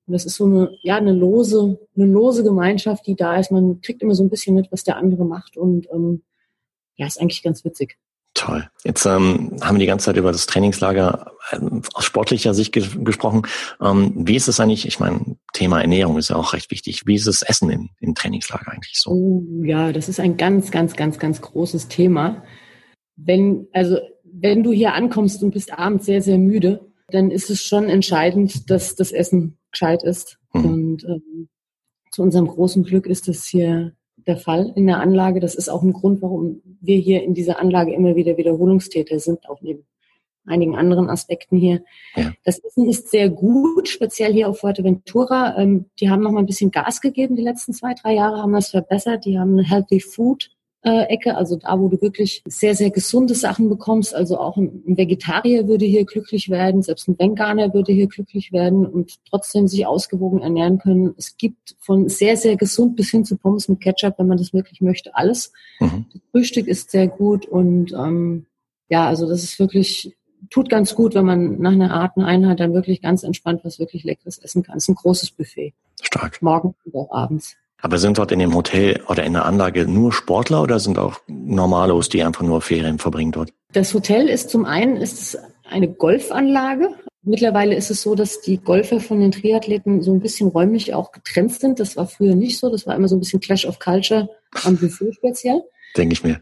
Und 0.06 0.12
das 0.12 0.24
ist 0.24 0.36
so 0.36 0.44
eine, 0.44 0.70
ja, 0.82 0.96
eine 0.96 1.12
lose, 1.12 1.78
eine 1.96 2.06
lose 2.06 2.44
Gemeinschaft, 2.44 3.06
die 3.06 3.16
da 3.16 3.36
ist. 3.36 3.50
Man 3.50 3.80
kriegt 3.80 4.02
immer 4.02 4.14
so 4.14 4.22
ein 4.22 4.30
bisschen 4.30 4.54
mit, 4.54 4.70
was 4.70 4.84
der 4.84 4.96
andere 4.96 5.24
macht 5.24 5.56
und 5.56 5.88
ähm, 5.92 6.22
ja, 6.96 7.06
ist 7.06 7.20
eigentlich 7.20 7.42
ganz 7.42 7.64
witzig. 7.64 7.98
Toll. 8.34 8.68
Jetzt 8.84 9.06
ähm, 9.06 9.56
haben 9.62 9.76
wir 9.76 9.80
die 9.80 9.86
ganze 9.86 10.04
Zeit 10.04 10.18
über 10.18 10.30
das 10.30 10.46
Trainingslager 10.46 11.32
ähm, 11.52 11.80
aus 11.94 12.04
sportlicher 12.04 12.52
Sicht 12.52 12.72
ge 12.72 12.84
gesprochen. 12.98 13.42
Ähm, 13.80 14.12
wie 14.14 14.36
ist 14.36 14.46
es 14.46 14.60
eigentlich? 14.60 14.86
Ich 14.86 15.00
meine, 15.00 15.36
Thema 15.54 15.80
Ernährung 15.80 16.18
ist 16.18 16.28
ja 16.28 16.36
auch 16.36 16.52
recht 16.52 16.70
wichtig. 16.70 17.06
Wie 17.06 17.14
ist 17.14 17.26
das 17.26 17.40
Essen 17.40 17.70
im, 17.70 17.90
im 17.98 18.14
Trainingslager 18.14 18.70
eigentlich 18.70 19.00
so? 19.00 19.10
Oh, 19.10 19.42
ja, 19.64 19.90
das 19.90 20.10
ist 20.10 20.20
ein 20.20 20.36
ganz, 20.36 20.70
ganz, 20.70 20.96
ganz, 20.96 21.18
ganz 21.18 21.40
großes 21.40 21.88
Thema 21.88 22.42
wenn, 23.16 23.66
also 23.72 23.98
wenn 24.24 24.62
du 24.62 24.72
hier 24.72 24.94
ankommst 24.94 25.42
und 25.42 25.52
bist 25.52 25.72
abends 25.72 26.06
sehr, 26.06 26.22
sehr 26.22 26.38
müde, 26.38 26.80
dann 27.08 27.30
ist 27.30 27.50
es 27.50 27.62
schon 27.62 27.88
entscheidend, 27.88 28.70
dass 28.70 28.94
das 28.94 29.12
Essen 29.12 29.58
gescheit 29.70 30.02
ist. 30.02 30.38
Mhm. 30.52 30.64
Und 30.64 31.04
ähm, 31.04 31.48
zu 32.10 32.22
unserem 32.22 32.46
großen 32.46 32.84
Glück 32.84 33.06
ist 33.06 33.28
das 33.28 33.46
hier 33.46 33.92
der 34.26 34.36
Fall 34.36 34.72
in 34.74 34.86
der 34.86 35.00
Anlage. 35.00 35.40
Das 35.40 35.54
ist 35.54 35.68
auch 35.68 35.82
ein 35.82 35.92
Grund, 35.92 36.20
warum 36.22 36.60
wir 36.80 36.98
hier 36.98 37.22
in 37.22 37.34
dieser 37.34 37.60
Anlage 37.60 37.94
immer 37.94 38.16
wieder 38.16 38.36
Wiederholungstäter 38.36 39.18
sind, 39.18 39.48
auch 39.48 39.60
neben 39.62 39.84
einigen 40.46 40.76
anderen 40.76 41.10
Aspekten 41.10 41.56
hier. 41.58 41.82
Ja. 42.14 42.32
Das 42.44 42.58
Essen 42.58 42.88
ist 42.88 43.10
sehr 43.10 43.28
gut, 43.28 43.88
speziell 43.88 44.32
hier 44.32 44.48
auf 44.48 44.60
Fuerteventura. 44.60 45.58
Ähm, 45.58 45.86
die 46.00 46.08
haben 46.08 46.22
noch 46.22 46.32
mal 46.32 46.40
ein 46.40 46.46
bisschen 46.46 46.70
Gas 46.70 47.00
gegeben 47.00 47.36
die 47.36 47.42
letzten 47.42 47.72
zwei, 47.72 47.94
drei 47.94 48.14
Jahre, 48.14 48.42
haben 48.42 48.52
das 48.52 48.68
verbessert. 48.68 49.24
Die 49.24 49.38
haben 49.38 49.52
eine 49.52 49.68
Healthy 49.68 50.00
Food 50.00 50.50
Ecke, 50.86 51.36
also 51.36 51.56
da, 51.56 51.80
wo 51.80 51.88
du 51.88 52.00
wirklich 52.00 52.42
sehr, 52.46 52.74
sehr 52.74 52.90
gesunde 52.90 53.34
Sachen 53.34 53.68
bekommst. 53.68 54.14
Also 54.14 54.38
auch 54.38 54.56
ein, 54.56 54.82
Vegetarier 54.86 55.66
würde 55.66 55.84
hier 55.84 56.04
glücklich 56.04 56.48
werden, 56.48 56.82
selbst 56.82 57.08
ein 57.08 57.18
Veganer 57.18 57.74
würde 57.74 57.92
hier 57.92 58.06
glücklich 58.06 58.52
werden 58.52 58.86
und 58.86 59.14
trotzdem 59.28 59.66
sich 59.66 59.86
ausgewogen 59.86 60.40
ernähren 60.42 60.78
können. 60.78 61.14
Es 61.16 61.36
gibt 61.36 61.76
von 61.80 62.08
sehr, 62.08 62.36
sehr 62.36 62.56
gesund 62.56 62.96
bis 62.96 63.10
hin 63.10 63.24
zu 63.24 63.36
Pommes 63.36 63.68
mit 63.68 63.80
Ketchup, 63.80 64.14
wenn 64.18 64.28
man 64.28 64.38
das 64.38 64.52
wirklich 64.52 64.80
möchte, 64.80 65.14
alles. 65.16 65.52
Mhm. 65.80 66.06
Das 66.12 66.22
Frühstück 66.30 66.68
ist 66.68 66.90
sehr 66.90 67.08
gut 67.08 67.46
und 67.46 67.92
ähm, 67.92 68.46
ja, 68.88 69.06
also 69.06 69.28
das 69.28 69.42
ist 69.42 69.58
wirklich 69.58 70.16
tut 70.50 70.68
ganz 70.68 70.94
gut, 70.94 71.14
wenn 71.14 71.26
man 71.26 71.58
nach 71.58 71.72
einer 71.72 71.92
Art 71.92 72.16
eine 72.16 72.26
Einheit 72.26 72.60
dann 72.60 72.74
wirklich 72.74 73.02
ganz 73.02 73.22
entspannt 73.22 73.62
was 73.64 73.78
wirklich 73.78 74.04
Leckeres 74.04 74.38
essen 74.38 74.62
kann. 74.62 74.76
Es 74.76 74.84
ist 74.84 74.90
ein 74.90 74.94
großes 74.94 75.32
Buffet. 75.32 75.74
Stark. 76.00 76.40
Morgen 76.42 76.74
und 76.84 76.94
auch 76.94 77.10
abends. 77.10 77.56
Aber 77.82 77.98
sind 77.98 78.18
dort 78.18 78.32
in 78.32 78.38
dem 78.38 78.54
Hotel 78.54 79.02
oder 79.08 79.24
in 79.24 79.34
der 79.34 79.44
Anlage 79.44 79.86
nur 79.86 80.12
Sportler 80.12 80.62
oder 80.62 80.80
sind 80.80 80.98
auch 80.98 81.20
Normalos, 81.26 82.08
die 82.08 82.22
einfach 82.22 82.42
nur 82.42 82.60
Ferien 82.60 82.98
verbringen 82.98 83.32
dort? 83.32 83.52
Das 83.72 83.92
Hotel 83.92 84.28
ist 84.28 84.50
zum 84.50 84.64
einen 84.64 84.96
ist 84.96 85.20
es 85.20 85.38
eine 85.68 85.88
Golfanlage. 85.88 86.88
Mittlerweile 87.22 87.74
ist 87.74 87.90
es 87.90 88.02
so, 88.02 88.14
dass 88.14 88.40
die 88.40 88.58
Golfer 88.58 89.00
von 89.00 89.20
den 89.20 89.32
Triathleten 89.32 90.00
so 90.00 90.12
ein 90.12 90.20
bisschen 90.20 90.48
räumlich 90.48 90.94
auch 90.94 91.12
getrennt 91.12 91.52
sind. 91.52 91.80
Das 91.80 91.96
war 91.96 92.06
früher 92.06 92.34
nicht 92.34 92.58
so. 92.58 92.70
Das 92.70 92.86
war 92.86 92.94
immer 92.94 93.08
so 93.08 93.16
ein 93.16 93.20
bisschen 93.20 93.40
Clash 93.40 93.66
of 93.66 93.78
Culture 93.78 94.28
am 94.64 94.76
Buffet 94.76 95.12
speziell. 95.12 95.62
Denke 95.96 96.14
ich 96.14 96.22
mir. 96.22 96.40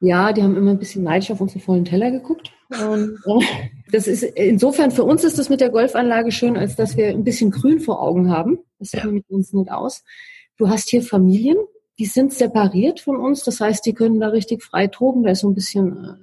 Ja, 0.00 0.32
die 0.32 0.42
haben 0.42 0.56
immer 0.56 0.72
ein 0.72 0.78
bisschen 0.78 1.04
neidisch 1.04 1.30
auf 1.30 1.40
unsere 1.40 1.60
vollen 1.60 1.86
Teller 1.86 2.10
geguckt. 2.10 2.52
Und, 2.68 3.18
äh, 3.26 3.44
das 3.90 4.06
ist 4.06 4.22
insofern 4.22 4.90
für 4.90 5.04
uns 5.04 5.24
ist 5.24 5.38
das 5.38 5.48
mit 5.48 5.60
der 5.60 5.70
Golfanlage 5.70 6.32
schön, 6.32 6.56
als 6.56 6.76
dass 6.76 6.96
wir 6.96 7.08
ein 7.08 7.24
bisschen 7.24 7.50
Grün 7.50 7.80
vor 7.80 8.02
Augen 8.02 8.30
haben. 8.30 8.58
Das 8.78 8.90
sieht 8.90 9.04
ja. 9.04 9.10
mit 9.10 9.24
uns 9.28 9.54
nicht 9.54 9.70
aus. 9.70 10.04
Du 10.56 10.68
hast 10.68 10.88
hier 10.88 11.02
Familien, 11.02 11.58
die 11.98 12.06
sind 12.06 12.32
separiert 12.32 13.00
von 13.00 13.16
uns, 13.16 13.42
das 13.42 13.60
heißt, 13.60 13.84
die 13.84 13.94
können 13.94 14.20
da 14.20 14.28
richtig 14.28 14.62
frei 14.62 14.86
toben. 14.86 15.22
Da 15.22 15.30
ist 15.30 15.40
so 15.40 15.48
ein 15.48 15.54
bisschen, 15.54 16.04
äh, 16.04 16.14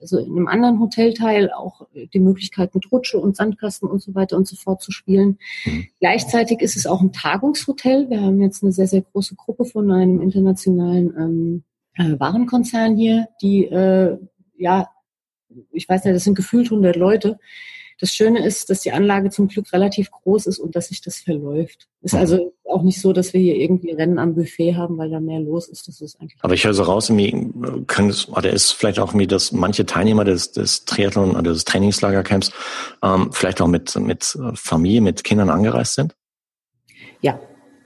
also 0.00 0.18
in 0.18 0.36
einem 0.36 0.48
anderen 0.48 0.80
Hotelteil 0.80 1.50
auch 1.50 1.86
die 1.92 2.20
Möglichkeit 2.20 2.74
mit 2.74 2.90
Rutsche 2.92 3.18
und 3.18 3.36
Sandkasten 3.36 3.88
und 3.88 4.00
so 4.00 4.14
weiter 4.14 4.36
und 4.36 4.46
so 4.46 4.56
fort 4.56 4.82
zu 4.82 4.92
spielen. 4.92 5.38
Mhm. 5.64 5.86
Gleichzeitig 6.00 6.60
ist 6.60 6.76
es 6.76 6.86
auch 6.86 7.00
ein 7.00 7.12
Tagungshotel. 7.12 8.08
Wir 8.08 8.20
haben 8.20 8.40
jetzt 8.40 8.62
eine 8.62 8.72
sehr, 8.72 8.86
sehr 8.86 9.02
große 9.02 9.34
Gruppe 9.34 9.64
von 9.64 9.90
einem 9.90 10.20
internationalen 10.20 11.14
ähm, 11.18 11.64
äh, 11.94 12.18
Warenkonzern 12.18 12.96
hier, 12.96 13.28
die, 13.42 13.64
äh, 13.64 14.18
ja, 14.56 14.88
ich 15.72 15.88
weiß 15.88 16.04
nicht, 16.04 16.14
das 16.14 16.24
sind 16.24 16.36
gefühlt 16.36 16.66
100 16.66 16.96
Leute, 16.96 17.38
das 18.00 18.10
Schöne 18.12 18.44
ist, 18.44 18.70
dass 18.70 18.80
die 18.80 18.92
Anlage 18.92 19.30
zum 19.30 19.48
Glück 19.48 19.72
relativ 19.72 20.10
groß 20.10 20.46
ist 20.46 20.58
und 20.58 20.76
dass 20.76 20.88
sich 20.88 21.00
das 21.00 21.18
verläuft. 21.18 21.88
Ist 22.00 22.14
also 22.14 22.54
auch 22.64 22.82
nicht 22.82 23.00
so, 23.00 23.12
dass 23.12 23.32
wir 23.32 23.40
hier 23.40 23.56
irgendwie 23.56 23.90
Rennen 23.90 24.18
am 24.18 24.36
Buffet 24.36 24.76
haben, 24.76 24.98
weil 24.98 25.10
da 25.10 25.18
mehr 25.18 25.40
los 25.40 25.68
ist. 25.68 25.88
Das 25.88 26.00
ist 26.00 26.20
eigentlich. 26.20 26.38
Aber 26.42 26.54
ich 26.54 26.64
höre 26.64 26.74
so 26.74 26.84
raus, 26.84 27.08
können 27.08 28.10
es, 28.10 28.28
oder 28.28 28.52
ist 28.52 28.72
vielleicht 28.72 29.00
auch 29.00 29.14
mir, 29.14 29.26
dass 29.26 29.50
manche 29.50 29.84
Teilnehmer 29.84 30.24
des, 30.24 30.52
des 30.52 30.84
Triathlon 30.84 31.32
oder 31.32 31.52
des 31.52 31.64
Trainingslagercamps 31.64 32.52
ähm, 33.02 33.30
vielleicht 33.32 33.60
auch 33.60 33.66
mit, 33.66 33.96
mit 33.96 34.38
Familie, 34.54 35.00
mit 35.00 35.24
Kindern 35.24 35.50
angereist 35.50 35.94
sind? 35.94 36.14
Ja, 37.20 37.40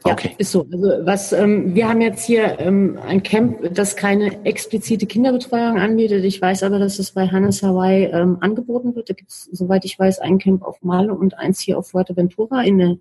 ja, 0.07 0.13
okay. 0.13 0.35
ist 0.39 0.53
so. 0.53 0.67
Also 0.71 1.07
was 1.07 1.33
ähm, 1.33 1.75
wir 1.75 1.89
haben 1.89 2.01
jetzt 2.01 2.25
hier 2.25 2.59
ähm, 2.59 2.99
ein 3.07 3.23
Camp, 3.23 3.75
das 3.75 3.97
keine 3.97 4.45
explizite 4.45 5.07
Kinderbetreuung 5.07 5.79
anbietet. 5.79 6.25
Ich 6.25 6.41
weiß 6.41 6.63
aber, 6.63 6.79
dass 6.79 6.99
es 6.99 7.13
bei 7.13 7.29
Hannes 7.29 7.63
Hawaii 7.63 8.05
ähm, 8.05 8.39
angeboten 8.41 8.95
wird. 8.95 9.11
Da 9.11 9.15
gibt 9.15 9.31
es, 9.31 9.49
soweit 9.53 9.85
ich 9.85 9.99
weiß, 9.99 10.21
ein 10.21 10.39
Camp 10.39 10.63
auf 10.63 10.83
Male 10.83 11.13
und 11.15 11.39
eins 11.39 11.61
hier 11.61 11.79
auf 11.79 11.91
Fuerteventura 11.91 12.63
in 12.63 12.79
der 12.79 12.97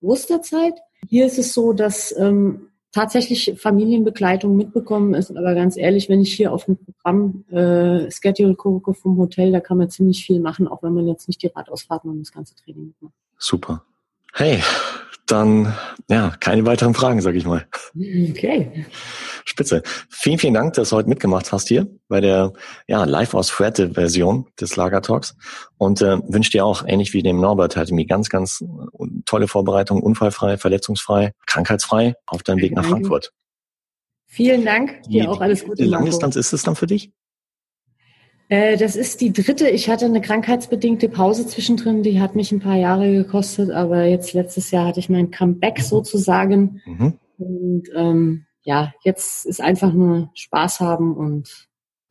Osterzeit. 0.00 0.74
Hier 1.08 1.26
ist 1.26 1.38
es 1.38 1.52
so, 1.52 1.72
dass 1.72 2.14
ähm, 2.16 2.68
tatsächlich 2.92 3.54
Familienbegleitung 3.56 4.56
mitbekommen 4.56 5.14
ist, 5.14 5.30
aber 5.30 5.54
ganz 5.54 5.76
ehrlich, 5.76 6.08
wenn 6.08 6.20
ich 6.20 6.34
hier 6.34 6.52
auf 6.52 6.66
dem 6.66 6.76
Programm 6.76 7.44
äh, 7.50 8.10
Schedule 8.10 8.54
gucke 8.54 8.94
vom 8.94 9.16
Hotel, 9.16 9.50
da 9.50 9.60
kann 9.60 9.78
man 9.78 9.90
ziemlich 9.90 10.24
viel 10.24 10.40
machen, 10.40 10.68
auch 10.68 10.82
wenn 10.82 10.92
man 10.92 11.08
jetzt 11.08 11.26
nicht 11.26 11.42
die 11.42 11.48
Radausfahrten 11.48 12.10
und 12.10 12.20
das 12.20 12.32
ganze 12.32 12.54
Training 12.54 12.94
macht. 13.00 13.14
Super. 13.38 13.82
Hey, 14.32 14.62
dann 15.26 15.74
ja, 16.08 16.34
keine 16.40 16.66
weiteren 16.66 16.94
Fragen, 16.94 17.20
sag 17.20 17.34
ich 17.34 17.46
mal. 17.46 17.66
Okay. 17.94 18.86
Spitze. 19.44 19.82
Vielen, 20.08 20.38
vielen 20.38 20.54
Dank, 20.54 20.74
dass 20.74 20.90
du 20.90 20.96
heute 20.96 21.08
mitgemacht 21.08 21.52
hast 21.52 21.68
hier 21.68 21.86
bei 22.08 22.20
der 22.20 22.52
ja, 22.86 23.04
Live 23.04 23.34
aus 23.34 23.50
Fuerte 23.50 23.90
Version 23.94 24.46
des 24.60 24.76
Lagertalks 24.76 25.36
und 25.78 26.00
äh, 26.02 26.18
wünsche 26.28 26.50
dir 26.50 26.64
auch, 26.64 26.84
ähnlich 26.86 27.12
wie 27.12 27.22
dem 27.22 27.40
Norbert, 27.40 27.76
halt 27.76 27.90
mir 27.92 28.06
ganz, 28.06 28.28
ganz 28.28 28.64
tolle 29.24 29.48
Vorbereitung, 29.48 30.02
unfallfrei, 30.02 30.58
verletzungsfrei, 30.58 31.32
krankheitsfrei 31.46 32.14
auf 32.26 32.42
deinem 32.42 32.60
Weg 32.60 32.74
nach. 32.74 32.84
Frankfurt. 32.84 33.32
Vielen 34.26 34.64
Dank. 34.64 35.02
Dir 35.04 35.30
auch 35.30 35.40
alles 35.40 35.64
Gute. 35.64 35.82
Wie. 35.84 35.88
Langdistanz 35.88 36.36
ist 36.36 36.52
es 36.52 36.62
dann 36.62 36.74
für 36.74 36.86
dich? 36.86 37.12
Äh, 38.52 38.76
das 38.76 38.96
ist 38.96 39.22
die 39.22 39.32
dritte. 39.32 39.70
Ich 39.70 39.88
hatte 39.88 40.04
eine 40.04 40.20
krankheitsbedingte 40.20 41.08
Pause 41.08 41.46
zwischendrin, 41.46 42.02
die 42.02 42.20
hat 42.20 42.34
mich 42.34 42.52
ein 42.52 42.60
paar 42.60 42.76
Jahre 42.76 43.10
gekostet, 43.10 43.70
aber 43.70 44.04
jetzt 44.04 44.34
letztes 44.34 44.70
Jahr 44.70 44.88
hatte 44.88 45.00
ich 45.00 45.08
mein 45.08 45.30
Comeback 45.30 45.80
sozusagen. 45.80 46.82
Mhm. 46.84 47.18
Und 47.38 47.84
ähm, 47.94 48.44
ja, 48.62 48.92
jetzt 49.04 49.46
ist 49.46 49.62
einfach 49.62 49.94
nur 49.94 50.30
Spaß 50.34 50.80
haben 50.80 51.16
und 51.16 51.48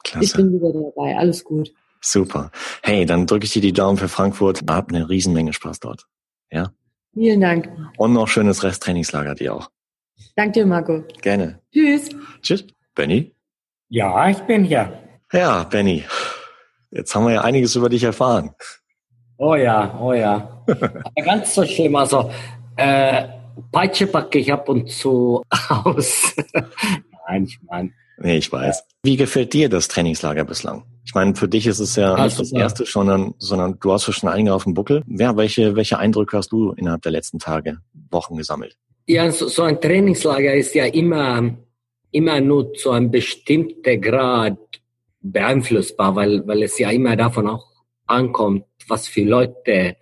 ich 0.04 0.12
Klasse. 0.12 0.38
bin 0.38 0.52
wieder 0.52 0.74
dabei. 0.74 1.16
Alles 1.16 1.44
gut. 1.44 1.72
Super. 2.02 2.50
Hey, 2.82 3.06
dann 3.06 3.28
drücke 3.28 3.46
ich 3.46 3.54
dir 3.54 3.62
die 3.62 3.72
Daumen 3.72 4.00
für 4.00 4.10
Frankfurt. 4.10 4.64
Hab 4.68 4.90
eine 4.90 5.10
Riesenmenge 5.10 5.54
Spaß 5.54 5.80
dort. 5.80 6.08
Ja. 6.52 6.74
Vielen 7.14 7.42
Dank. 7.42 7.70
Und 7.98 8.14
noch 8.14 8.28
schönes 8.28 8.64
Resttrainingslager 8.64 9.36
dir 9.36 9.54
auch. 9.54 9.70
Danke 10.36 10.54
dir, 10.54 10.66
Marco. 10.66 11.04
Gerne. 11.22 11.60
Tschüss. 11.72 12.10
Tschüss. 12.42 12.66
Benny? 12.96 13.36
Ja, 13.90 14.28
ich 14.28 14.40
bin 14.40 14.64
hier. 14.64 15.01
Ja, 15.32 15.64
Benny. 15.64 16.04
Jetzt 16.92 17.16
haben 17.16 17.26
wir 17.26 17.34
ja 17.34 17.42
einiges 17.42 17.76
über 17.76 17.90
dich 17.90 18.04
erfahren. 18.04 18.52
Oh 19.38 19.56
ja, 19.56 19.98
oh 20.00 20.14
ja. 20.14 20.64
Aber 20.68 21.24
ganz 21.24 21.56
so 21.56 21.66
schlimm. 21.66 21.96
Also, 21.96 22.30
äh, 22.76 23.28
Peitsche 23.72 24.08
packe 24.08 24.40
ich 24.40 24.52
ab 24.52 24.68
und 24.70 24.90
zu 24.90 25.42
aus. 25.70 26.36
Nein, 27.28 27.46
ich 27.46 27.60
meine, 27.64 27.92
Nee, 28.24 28.38
ich 28.38 28.52
weiß. 28.52 28.84
Wie 29.04 29.18
gefällt 29.18 29.52
dir 29.54 29.68
das 29.68 29.88
Trainingslager 29.88 30.46
bislang? 30.46 30.84
Ich 31.06 31.16
meine, 31.16 31.34
für 31.34 31.48
dich 31.48 31.66
ist 31.66 31.80
es 31.80 31.96
ja 31.96 32.24
nicht 32.24 32.40
das 32.40 32.50
super. 32.50 32.62
erste, 32.62 32.86
sondern, 32.86 33.34
sondern 33.40 33.80
du 33.80 33.92
hast 33.92 34.06
ja 34.06 34.14
schon 34.14 34.30
einige 34.30 34.54
auf 34.54 34.66
dem 34.66 34.76
Buckel. 34.76 35.02
Ja, 35.08 35.36
welche, 35.38 35.76
welche 35.76 35.98
Eindrücke 35.98 36.38
hast 36.38 36.52
du 36.52 36.74
innerhalb 36.74 37.02
der 37.02 37.14
letzten 37.14 37.40
Tage, 37.40 37.80
Wochen 38.12 38.38
gesammelt? 38.38 38.78
ja, 39.08 39.32
so, 39.32 39.48
so 39.48 39.64
ein 39.64 39.80
Trainingslager 39.82 40.54
ist 40.54 40.76
ja 40.76 40.86
immer, 40.86 41.58
immer 42.12 42.40
nur 42.40 42.74
zu 42.74 42.92
einem 42.92 43.12
bestimmten 43.12 44.02
Grad 44.02 44.58
beeinflussbar, 45.22 46.16
weil, 46.16 46.46
weil 46.48 46.64
es 46.64 46.78
ja 46.78 46.90
immer 46.90 47.16
davon 47.16 47.48
auch 47.48 47.66
ankommt, 48.08 48.66
was 48.88 49.08
für 49.08 49.24
Leute 49.24 49.98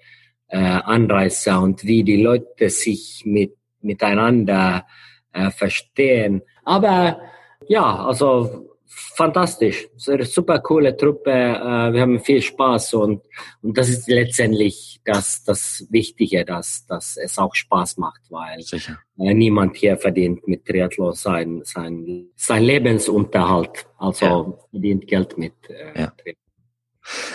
äh, 0.48 0.58
anreisen 0.58 1.58
und 1.58 1.84
wie 1.84 2.04
die 2.04 2.22
Leute 2.22 2.70
sich 2.70 3.24
mit, 3.26 3.56
miteinander 3.82 4.86
äh, 5.34 5.52
verstehen. 5.52 6.42
Aber 6.64 7.20
ja, 7.68 8.06
also 8.06 8.69
fantastisch. 8.90 9.88
Es 9.96 10.08
ist 10.08 10.10
eine 10.10 10.26
super 10.26 10.60
coole 10.60 10.96
Truppe. 10.98 11.32
Äh, 11.32 11.94
wir 11.94 12.02
haben 12.02 12.20
viel 12.20 12.42
Spaß 12.42 12.96
und, 12.96 13.22
und 13.62 13.78
das 13.78 13.90
ist 13.90 14.08
letztendlich 14.08 15.00
das, 15.06 15.44
das 15.44 15.86
Wichtige, 15.90 16.44
dass, 16.46 16.86
dass 16.88 17.18
es 17.18 17.38
auch 17.38 17.56
Spaß 17.56 17.98
macht, 17.98 18.22
weil 18.30 18.62
Sicher. 18.62 18.98
äh, 19.18 19.34
niemand 19.34 19.78
hier 19.78 19.98
verdient 19.98 20.48
mit 20.48 20.66
Triathlon 20.66 21.14
sein, 21.14 21.62
sein, 21.64 22.28
sein 22.36 22.64
Lebensunterhalt. 22.64 23.88
Also 23.98 24.26
Ja. 24.26 24.54
verdient 24.72 25.08
Geld 25.08 25.38
mit 25.38 25.54
äh, 25.70 26.00
Ja. 26.02 26.08
Triathlon. 26.08 26.36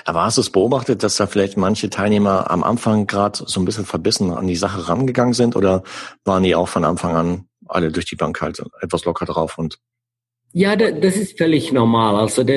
Aber 0.04 0.22
hast 0.24 0.36
du 0.36 0.40
es 0.42 0.50
beobachtet, 0.50 1.02
dass 1.02 1.16
da 1.16 1.26
vielleicht 1.26 1.56
manche 1.56 1.90
Teilnehmer 1.90 2.50
am 2.50 2.62
Anfang 2.62 3.06
gerade 3.08 3.42
so 3.46 3.58
ein 3.60 3.64
bisschen 3.64 3.86
verbissen 3.86 4.30
an 4.30 4.46
die 4.46 4.54
Sache 4.56 4.88
rangegangen 4.88 5.34
sind 5.34 5.56
oder 5.56 5.82
waren 6.24 6.42
die 6.44 6.54
auch 6.54 6.68
von 6.68 6.84
Anfang 6.84 7.16
an 7.16 7.48
alle 7.66 7.90
durch 7.90 8.04
die 8.04 8.14
Bank 8.14 8.40
halt 8.40 8.62
etwas 8.82 9.04
locker 9.04 9.24
drauf 9.24 9.58
und 9.58 9.78
Ja, 10.56 10.76
da, 10.76 10.92
das 10.92 11.16
ist 11.16 11.36
völlig 11.36 11.72
normal. 11.72 12.14
Also 12.14 12.44
da, 12.44 12.54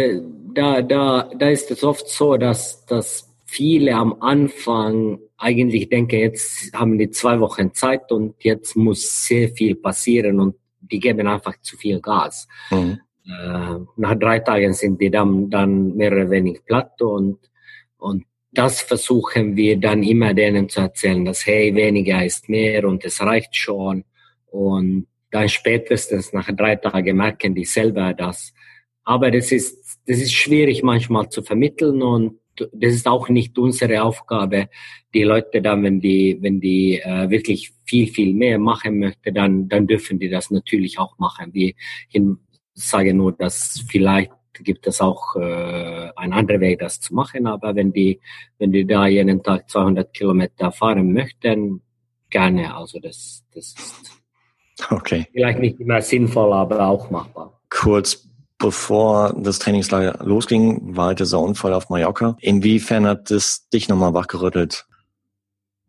da, 0.53 0.81
da, 0.83 1.31
da 1.35 1.49
ist 1.49 1.71
es 1.71 1.83
oft 1.83 2.07
so, 2.07 2.37
dass, 2.37 2.85
dass 2.85 3.35
viele 3.45 3.95
am 3.95 4.21
Anfang 4.21 5.17
eigentlich 5.35 5.89
denken, 5.89 6.19
jetzt 6.19 6.71
haben 6.73 6.99
die 6.99 7.09
zwei 7.09 7.39
Wochen 7.39 7.73
Zeit 7.73 8.11
und 8.11 8.35
jetzt 8.43 8.75
muss 8.75 9.25
sehr 9.25 9.49
viel 9.49 9.75
passieren 9.75 10.39
und 10.39 10.55
die 10.79 10.99
geben 10.99 11.25
einfach 11.25 11.59
zu 11.61 11.75
viel 11.75 11.99
Gas. 11.99 12.47
mhm. 12.69 12.99
Äh, 13.25 13.79
nach 13.97 14.15
drei 14.15 14.39
Tagen 14.39 14.73
sind 14.73 15.01
die 15.01 15.09
dann, 15.09 15.49
dann 15.49 15.97
mehr 15.97 16.13
oder 16.13 16.29
weniger 16.29 16.61
platt 16.61 17.01
und, 17.01 17.39
und 17.97 18.23
das 18.51 18.81
versuchen 18.81 19.57
wir 19.57 19.75
dann 19.77 20.01
immer 20.03 20.33
denen 20.33 20.69
zu 20.69 20.81
erzählen, 20.81 21.25
dass 21.25 21.45
hey, 21.45 21.75
weniger 21.75 22.23
ist 22.23 22.47
mehr 22.47 22.87
und 22.87 23.03
es 23.03 23.19
reicht 23.19 23.55
schon. 23.55 24.05
Und 24.49 25.07
dann 25.31 25.49
spätestens 25.49 26.33
nach 26.33 26.49
drei 26.55 26.75
Tagen 26.75 27.17
merken 27.17 27.55
die 27.55 27.65
selber 27.65 28.13
das. 28.13 28.53
Aber 29.03 29.31
das 29.31 29.51
ist, 29.51 29.99
das 30.05 30.19
ist 30.19 30.33
schwierig 30.33 30.83
manchmal 30.83 31.29
zu 31.29 31.41
vermitteln 31.41 32.01
und 32.01 32.39
das 32.73 32.93
ist 32.93 33.07
auch 33.07 33.29
nicht 33.29 33.57
unsere 33.57 34.03
Aufgabe, 34.03 34.69
die 35.13 35.23
Leute 35.23 35.61
dann, 35.61 35.83
wenn 35.83 35.99
die, 36.01 36.37
wenn 36.41 36.59
die 36.59 36.99
äh, 36.99 37.29
wirklich 37.29 37.71
viel, 37.85 38.07
viel 38.07 38.33
mehr 38.33 38.57
machen 38.57 38.99
möchten, 38.99 39.33
dann, 39.33 39.69
dann 39.69 39.85
dürfen 39.87 40.19
die 40.19 40.29
das 40.29 40.49
natürlich 40.49 40.97
auch 40.97 41.17
machen. 41.19 41.53
Hin, 42.09 42.37
sage 42.73 43.13
nur, 43.13 43.33
dass 43.33 43.83
vielleicht 43.87 44.31
gibt 44.63 44.87
es 44.87 45.01
auch 45.01 45.35
äh, 45.35 46.09
ein 46.15 46.33
anderer 46.33 46.59
Weg, 46.59 46.79
das 46.79 46.99
zu 46.99 47.13
machen. 47.13 47.47
Aber 47.47 47.75
wenn 47.75 47.93
die, 47.93 48.19
wenn 48.57 48.71
die 48.71 48.85
da 48.85 49.07
jeden 49.07 49.43
Tag 49.43 49.69
200 49.69 50.13
Kilometer 50.13 50.71
fahren 50.71 51.13
möchten, 51.13 51.81
gerne. 52.29 52.75
Also 52.75 52.99
das, 52.99 53.45
das 53.53 53.75
ist 53.77 54.16
okay. 54.89 55.27
vielleicht 55.31 55.59
nicht 55.59 55.79
immer 55.79 56.01
sinnvoll, 56.01 56.53
aber 56.53 56.87
auch 56.87 57.09
machbar. 57.09 57.59
Kurz 57.69 58.27
bevor 58.57 59.35
das 59.37 59.59
Trainingslager 59.59 60.25
losging, 60.25 60.95
war 60.95 61.07
halt 61.07 61.19
dieser 61.19 61.39
Unfall 61.39 61.73
auf 61.73 61.89
Mallorca. 61.89 62.37
Inwiefern 62.41 63.05
hat 63.05 63.29
das 63.29 63.69
dich 63.69 63.87
nochmal 63.87 64.13
wachgerüttelt? 64.13 64.85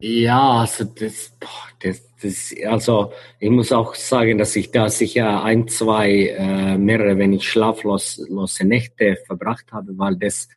Ja, 0.01 0.61
also 0.61 0.85
das, 0.85 1.33
das, 1.81 2.03
das, 2.22 2.55
also 2.66 3.12
ich 3.40 3.51
muss 3.51 3.72
auch 3.72 3.94
sagen, 3.94 4.38
dass 4.38 4.55
ich 4.55 4.70
da 4.70 4.88
sicher 4.88 5.42
ein, 5.42 5.66
zwei, 5.66 6.29
äh, 6.38 6.79
mehrere, 6.79 7.18
wenn 7.18 7.33
ich 7.33 7.48
schlaflose 7.48 8.64
Nächte 8.64 9.16
verbracht 9.27 9.72
habe, 9.72 9.98
weil 9.98 10.16
das 10.16 10.48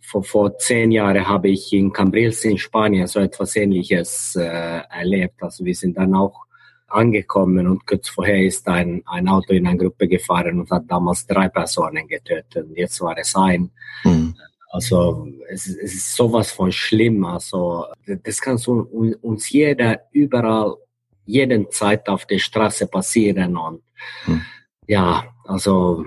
vor, 0.00 0.24
vor 0.24 0.56
zehn 0.56 0.90
Jahren 0.90 1.28
habe 1.28 1.50
ich 1.50 1.70
in 1.74 1.92
Cambrils 1.92 2.42
in 2.44 2.56
Spanien 2.56 3.06
so 3.06 3.20
etwas 3.20 3.54
Ähnliches 3.56 4.34
äh, 4.36 4.44
erlebt. 4.44 5.42
Also 5.42 5.66
wir 5.66 5.74
sind 5.74 5.98
dann 5.98 6.14
auch 6.14 6.47
angekommen 6.88 7.66
und 7.68 7.86
kurz 7.86 8.08
vorher 8.08 8.42
ist 8.44 8.66
ein, 8.68 9.02
ein 9.06 9.28
Auto 9.28 9.52
in 9.52 9.66
eine 9.66 9.78
Gruppe 9.78 10.08
gefahren 10.08 10.58
und 10.60 10.70
hat 10.70 10.84
damals 10.88 11.26
drei 11.26 11.48
Personen 11.48 12.08
getötet. 12.08 12.64
Und 12.68 12.76
jetzt 12.76 13.00
war 13.00 13.16
es 13.18 13.34
ein. 13.36 13.70
Hm. 14.02 14.34
Also 14.70 15.28
es, 15.48 15.66
ist- 15.66 15.78
es 15.78 15.94
ist 15.94 16.14
sowas 16.16 16.50
von 16.52 16.72
schlimm. 16.72 17.24
Also 17.24 17.86
das 18.24 18.40
kann 18.40 18.58
so 18.58 18.86
un- 18.92 19.14
uns 19.16 19.50
jeder 19.50 20.00
überall, 20.12 20.76
jeden 21.24 21.70
Zeit 21.70 22.08
auf 22.08 22.26
der 22.26 22.38
Straße 22.38 22.86
passieren. 22.86 23.56
Und 23.56 23.82
Hm. 24.24 24.42
ja, 24.86 25.24
also 25.44 26.04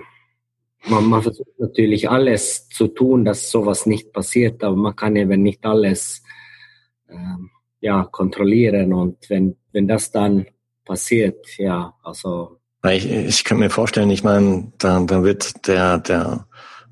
man, 0.87 1.05
man 1.05 1.21
versucht 1.21 1.59
natürlich 1.59 2.09
alles 2.09 2.69
zu 2.69 2.87
tun, 2.87 3.23
dass 3.25 3.51
sowas 3.51 3.85
nicht 3.85 4.13
passiert, 4.13 4.63
aber 4.63 4.75
man 4.75 4.95
kann 4.95 5.15
eben 5.15 5.43
nicht 5.43 5.63
alles 5.65 6.23
ähm, 7.09 7.51
ja, 7.81 8.03
kontrollieren. 8.05 8.93
Und 8.93 9.29
wenn, 9.29 9.57
wenn 9.73 9.87
das 9.87 10.11
dann 10.11 10.45
passiert, 10.91 11.45
ja, 11.57 11.93
also 12.03 12.57
Weil 12.81 12.97
ich, 12.97 13.09
ich 13.09 13.43
kann 13.45 13.59
mir 13.59 13.69
vorstellen, 13.69 14.09
ich 14.09 14.23
meine, 14.25 14.73
da, 14.77 14.99
da 14.99 15.23
wird 15.23 15.65
der, 15.67 15.99
der 15.99 16.45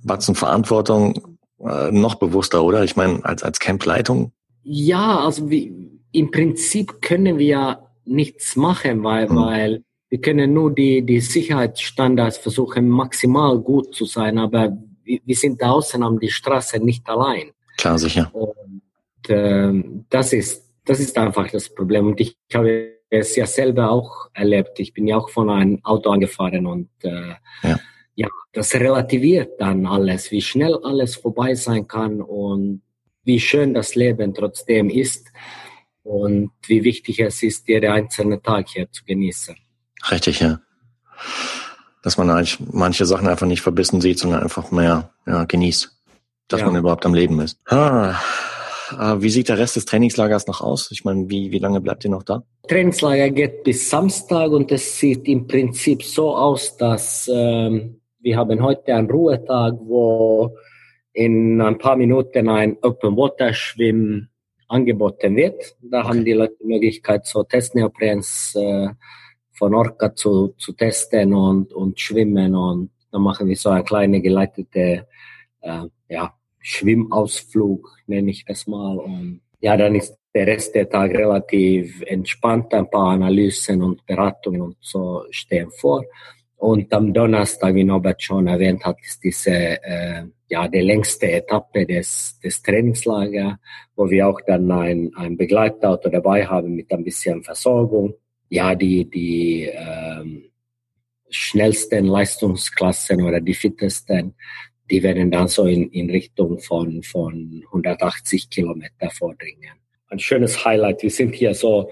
Batzen 0.04 0.36
Verantwortung 0.36 1.38
äh, 1.60 1.92
noch 1.92 2.16
bewusster, 2.16 2.64
oder? 2.64 2.86
Ich 2.86 2.96
meine, 2.96 3.26
als, 3.26 3.44
als 3.44 3.60
Campleitung. 3.60 4.32
Ja, 4.64 5.20
also 5.20 5.50
wie, 5.50 5.74
im 6.14 6.32
Prinzip 6.32 7.02
können 7.02 7.38
wir 7.38 7.46
ja 7.46 7.66
nichts 8.06 8.56
machen, 8.56 9.04
weil, 9.04 9.28
Mhm. 9.28 9.36
weil 9.36 9.84
wir 10.08 10.22
können 10.22 10.54
nur 10.54 10.74
die, 10.74 11.02
die 11.02 11.20
Sicherheitsstandards 11.20 12.38
versuchen, 12.38 12.88
maximal 12.88 13.60
gut 13.60 13.94
zu 13.94 14.06
sein, 14.06 14.38
aber 14.38 14.78
wir, 15.04 15.20
wir 15.26 15.36
sind 15.36 15.62
draußen 15.62 16.02
an 16.02 16.18
die 16.20 16.32
Straße 16.32 16.80
nicht 16.80 17.08
allein. 17.10 17.52
Klar, 17.78 18.00
sicher. 18.00 18.32
Und 18.34 18.82
ähm, 19.28 20.06
das 20.10 20.32
ist 20.32 20.70
das 20.90 21.00
ist 21.00 21.16
einfach 21.20 21.48
das 21.52 21.70
Problem. 21.70 22.08
Und 22.08 22.20
ich 22.20 22.36
habe 22.52 22.99
es 23.10 23.36
ja 23.36 23.46
selber 23.46 23.90
auch 23.92 24.30
erlebt. 24.34 24.80
Ich 24.80 24.94
bin 24.94 25.08
ja 25.08 25.18
auch 25.18 25.30
von 25.30 25.50
einem 25.50 25.84
Auto 25.84 26.10
angefahren 26.10 26.66
und 26.66 26.90
äh, 27.04 27.34
Ja. 27.64 27.80
ja, 28.16 28.28
das 28.54 28.74
relativiert 28.76 29.60
dann 29.60 29.86
alles, 29.86 30.32
wie 30.32 30.42
schnell 30.42 30.78
alles 30.84 31.16
vorbei 31.16 31.56
sein 31.56 31.88
kann 31.88 32.22
und 32.22 32.82
wie 33.24 33.40
schön 33.40 33.74
das 33.74 33.96
Leben 33.96 34.34
trotzdem 34.34 34.90
ist 34.90 35.28
und 36.04 36.52
wie 36.68 36.84
wichtig 36.84 37.20
es 37.20 37.44
ist, 37.44 37.68
jeden 37.68 37.92
einzelnen 37.92 38.42
Tag 38.42 38.70
hier 38.70 38.92
zu 38.92 39.04
genießen. 39.06 39.56
Richtig, 40.12 40.40
ja. 40.40 40.60
Dass 42.02 42.18
man 42.18 42.30
eigentlich 42.30 42.60
manche 42.72 43.06
Sachen 43.06 43.28
einfach 43.28 43.46
nicht 43.46 43.62
verbissen 43.62 44.02
sieht, 44.02 44.20
sondern 44.20 44.42
einfach 44.42 44.72
mehr 44.72 45.14
ja, 45.28 45.44
genießt, 45.44 45.92
dass 46.48 46.62
ja. 46.62 46.66
man 46.66 46.78
überhaupt 46.78 47.06
am 47.06 47.14
Leben 47.14 47.40
ist. 47.42 47.60
Ah, 47.68 48.16
wie 48.92 49.30
sieht 49.30 49.50
der 49.50 49.58
Rest 49.58 49.76
des 49.76 49.86
Trainingslagers 49.86 50.48
noch 50.48 50.62
aus? 50.62 50.92
Ich 50.92 51.04
meine, 51.04 51.30
wie, 51.30 51.52
wie 51.52 51.60
lange 51.60 51.82
bleibt 51.82 52.04
ihr 52.06 52.12
noch 52.12 52.24
da? 52.24 52.44
Trainingslager 52.68 53.30
geht 53.30 53.64
bis 53.64 53.90
Samstag 53.90 54.52
und 54.52 54.72
es 54.72 55.00
sieht 55.00 55.28
im 55.28 55.48
Prinzip 55.48 56.04
so 56.04 56.36
aus, 56.36 56.78
dass 56.78 57.30
ähm, 57.34 58.02
wir 58.20 58.38
haben 58.38 58.62
heute 58.62 58.94
einen 58.94 59.10
Ruhetag, 59.10 59.76
wo 59.82 60.56
in 61.14 61.62
ein 61.62 61.78
paar 61.78 61.96
Minuten 61.96 62.50
ein 62.50 62.78
Open 62.82 63.16
Water 63.18 63.54
Schwimm 63.54 64.28
angeboten 64.68 65.36
wird. 65.36 65.76
Da 65.82 66.00
okay. 66.00 66.08
haben 66.08 66.26
die 66.26 66.34
Leute 66.34 66.56
die 66.62 66.68
Möglichkeit, 66.68 67.26
so 67.26 67.44
Testneoprens 67.44 68.56
äh, 68.56 68.90
von 69.54 69.74
Orca 69.74 70.16
zu, 70.16 70.54
zu 70.58 70.74
testen 70.74 71.34
und, 71.34 71.74
und 71.74 72.00
schwimmen 72.00 72.56
und 72.56 72.92
dann 73.12 73.22
machen 73.22 73.48
wir 73.48 73.56
so 73.56 73.70
eine 73.70 73.84
kleine 73.84 74.22
geleitete 74.22 75.08
äh, 75.62 75.82
ja, 76.08 76.34
Schwimmausflug, 76.62 77.98
nenne 78.08 78.32
ich 78.32 78.46
das 78.46 78.68
mal. 78.68 78.98
Und 78.98 79.42
ja, 79.60 79.78
dann 79.78 79.96
ist 79.96 80.16
der 80.34 80.48
Rest 80.48 80.76
der 80.76 80.90
Tag 80.90 81.12
relativ 81.12 82.02
entspannt. 82.06 82.74
Ein 82.74 82.90
paar 82.90 83.12
Analysen 83.12 83.82
und 83.82 84.06
Beratungen 84.06 84.62
und 84.62 84.78
so 84.80 85.24
stehen 85.32 85.72
vor. 85.72 86.04
Und 86.58 86.94
am 86.94 87.14
Donnerstag, 87.14 87.74
wie 87.76 87.86
Norbert 87.86 88.22
schon 88.22 88.48
erwähnt 88.48 88.84
hat, 88.84 88.98
ist 89.02 89.24
diese 89.24 89.52
äh, 89.52 90.24
ja 90.50 90.68
die 90.68 90.82
längste 90.82 91.32
Etappe 91.32 91.86
des, 91.86 92.38
des 92.44 92.62
Trainingslagers, 92.62 93.56
wo 93.96 94.10
wir 94.10 94.28
auch 94.28 94.42
dann 94.46 94.70
ein, 94.70 95.12
ein 95.16 95.38
Begleitauto 95.38 96.10
dabei 96.10 96.46
haben 96.46 96.76
mit 96.76 96.92
ein 96.92 97.04
bisschen 97.04 97.44
Versorgung. 97.44 98.14
Ja, 98.50 98.76
die 98.76 99.10
die 99.10 99.70
ähm, 99.72 100.50
schnellsten 101.30 102.06
Leistungsklassen 102.06 103.22
oder 103.22 103.40
die 103.40 103.54
fittesten, 103.54 104.36
die 104.90 105.04
werden 105.04 105.32
dann 105.32 105.48
so 105.48 105.66
in, 105.66 105.90
in 105.92 106.10
Richtung 106.10 106.60
von 106.60 107.04
von 107.04 107.64
180 107.68 108.50
Kilometer 108.50 109.10
vordringen. 109.12 109.72
Ein 110.08 110.20
schönes 110.20 110.66
Highlight. 110.66 111.04
Wir 111.04 111.12
sind 111.12 111.36
hier 111.36 111.54
so 111.54 111.92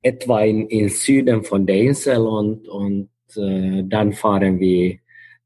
etwa 0.00 0.42
in, 0.42 0.68
in 0.68 0.88
Süden 0.88 1.44
von 1.44 1.66
der 1.66 1.76
Insel 1.76 2.26
und 2.26 2.68
und 2.68 3.10
äh, 3.36 3.82
dann 3.84 4.12
fahren 4.12 4.58
wir 4.58 4.98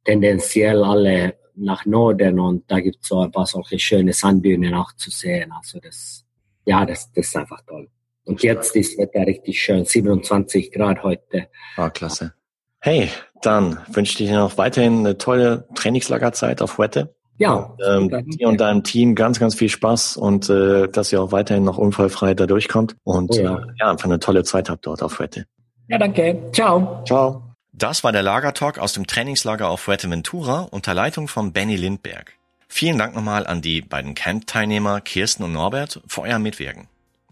tendenziell 0.04 0.82
alle 0.84 1.36
nach 1.56 1.86
Norden 1.86 2.38
und 2.38 2.70
da 2.70 2.80
gibt 2.80 2.98
es 3.02 3.08
so 3.08 3.20
ein 3.20 3.30
paar 3.30 3.46
solche 3.46 3.78
schöne 3.78 4.12
Sandbühnen 4.12 4.74
auch 4.74 4.92
zu 4.92 5.10
sehen. 5.10 5.52
Also 5.52 5.80
das, 5.80 6.24
ja, 6.64 6.84
das, 6.84 7.10
das 7.12 7.28
ist 7.28 7.36
einfach 7.36 7.62
toll. 7.66 7.88
Und 8.24 8.42
jetzt 8.42 8.74
ist 8.76 8.98
Wetter 8.98 9.26
richtig 9.26 9.60
schön, 9.60 9.84
27 9.84 10.72
Grad 10.72 11.02
heute. 11.02 11.48
Ah, 11.76 11.90
klasse. 11.90 12.34
Hey, 12.80 13.08
dann 13.42 13.78
wünsche 13.92 14.12
ich 14.12 14.28
dir 14.28 14.38
noch 14.38 14.58
weiterhin 14.58 15.00
eine 15.00 15.18
tolle 15.18 15.66
Trainingslagerzeit 15.74 16.62
auf 16.62 16.78
Wette. 16.78 17.14
Ja. 17.38 17.74
Ähm, 17.86 18.08
dir 18.30 18.48
und 18.48 18.60
deinem 18.60 18.82
Team 18.82 19.14
ganz, 19.14 19.38
ganz 19.38 19.54
viel 19.54 19.68
Spaß 19.68 20.16
und 20.16 20.48
äh, 20.48 20.88
dass 20.88 21.12
ihr 21.12 21.20
auch 21.20 21.32
weiterhin 21.32 21.64
noch 21.64 21.76
unfallfrei 21.76 22.34
da 22.34 22.46
durchkommt 22.46 22.96
und 23.04 23.30
oh 23.32 23.34
ja. 23.34 23.58
Äh, 23.58 23.66
ja, 23.78 23.90
einfach 23.90 24.06
eine 24.06 24.18
tolle 24.18 24.42
Zeit 24.42 24.70
habt 24.70 24.86
dort 24.86 25.02
auf 25.02 25.20
Wette. 25.20 25.46
Ja, 25.88 25.98
danke. 25.98 26.38
Ciao. 26.52 27.02
Ciao. 27.06 27.42
Das 27.72 28.02
war 28.04 28.12
der 28.12 28.22
Lagertalk 28.22 28.78
aus 28.78 28.94
dem 28.94 29.06
Trainingslager 29.06 29.68
auf 29.68 29.80
Fuerteventura 29.80 30.66
unter 30.70 30.94
Leitung 30.94 31.28
von 31.28 31.52
Benny 31.52 31.76
Lindberg. 31.76 32.32
Vielen 32.68 32.98
Dank 32.98 33.14
nochmal 33.14 33.46
an 33.46 33.60
die 33.60 33.82
beiden 33.82 34.14
Camp-Teilnehmer 34.14 35.00
Kirsten 35.02 35.44
und 35.44 35.52
Norbert 35.52 36.00
für 36.06 36.22
euer 36.22 36.38
Mitwirken. 36.38 36.88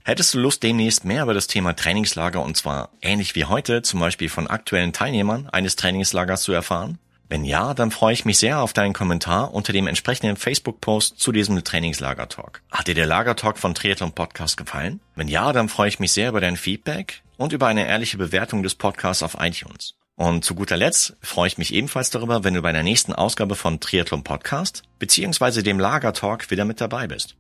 Hättest 0.06 0.34
du 0.34 0.38
Lust, 0.38 0.62
demnächst 0.62 1.06
mehr 1.06 1.22
über 1.22 1.32
das 1.32 1.46
Thema 1.46 1.74
Trainingslager 1.74 2.42
und 2.42 2.58
zwar 2.58 2.90
ähnlich 3.00 3.34
wie 3.36 3.46
heute, 3.46 3.80
zum 3.80 4.00
Beispiel 4.00 4.28
von 4.28 4.46
aktuellen 4.46 4.92
Teilnehmern 4.92 5.48
eines 5.48 5.76
Trainingslagers 5.76 6.42
zu 6.42 6.52
erfahren? 6.52 6.98
Wenn 7.30 7.42
ja, 7.42 7.72
dann 7.72 7.90
freue 7.90 8.12
ich 8.12 8.26
mich 8.26 8.36
sehr 8.36 8.60
auf 8.60 8.74
deinen 8.74 8.92
Kommentar 8.92 9.54
unter 9.54 9.72
dem 9.72 9.86
entsprechenden 9.86 10.36
Facebook-Post 10.36 11.18
zu 11.18 11.32
diesem 11.32 11.64
Trainingslager-Talk. 11.64 12.60
Hat 12.70 12.86
dir 12.86 12.94
der 12.94 13.06
Lagertalk 13.06 13.56
von 13.56 13.74
Triathlon 13.74 14.12
Podcast 14.12 14.58
gefallen? 14.58 15.00
Wenn 15.16 15.28
ja, 15.28 15.54
dann 15.54 15.70
freue 15.70 15.88
ich 15.88 16.00
mich 16.00 16.12
sehr 16.12 16.28
über 16.28 16.42
dein 16.42 16.58
Feedback 16.58 17.22
und 17.38 17.54
über 17.54 17.66
eine 17.66 17.86
ehrliche 17.88 18.18
Bewertung 18.18 18.62
des 18.62 18.74
Podcasts 18.74 19.22
auf 19.22 19.38
iTunes. 19.40 19.94
Und 20.16 20.44
zu 20.44 20.54
guter 20.54 20.76
Letzt 20.76 21.16
freue 21.22 21.46
ich 21.46 21.56
mich 21.56 21.72
ebenfalls 21.72 22.10
darüber, 22.10 22.44
wenn 22.44 22.52
du 22.52 22.60
bei 22.60 22.72
der 22.72 22.82
nächsten 22.82 23.14
Ausgabe 23.14 23.54
von 23.54 23.80
Triathlon 23.80 24.22
Podcast 24.22 24.82
beziehungsweise 24.98 25.62
dem 25.62 25.80
Lager 25.80 26.12
Talk 26.12 26.50
wieder 26.50 26.66
mit 26.66 26.82
dabei 26.82 27.06
bist. 27.06 27.36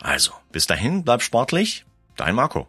Also, 0.00 0.32
bis 0.50 0.66
dahin, 0.66 1.04
bleib 1.04 1.20
sportlich, 1.20 1.84
dein 2.16 2.34
Marco. 2.34 2.68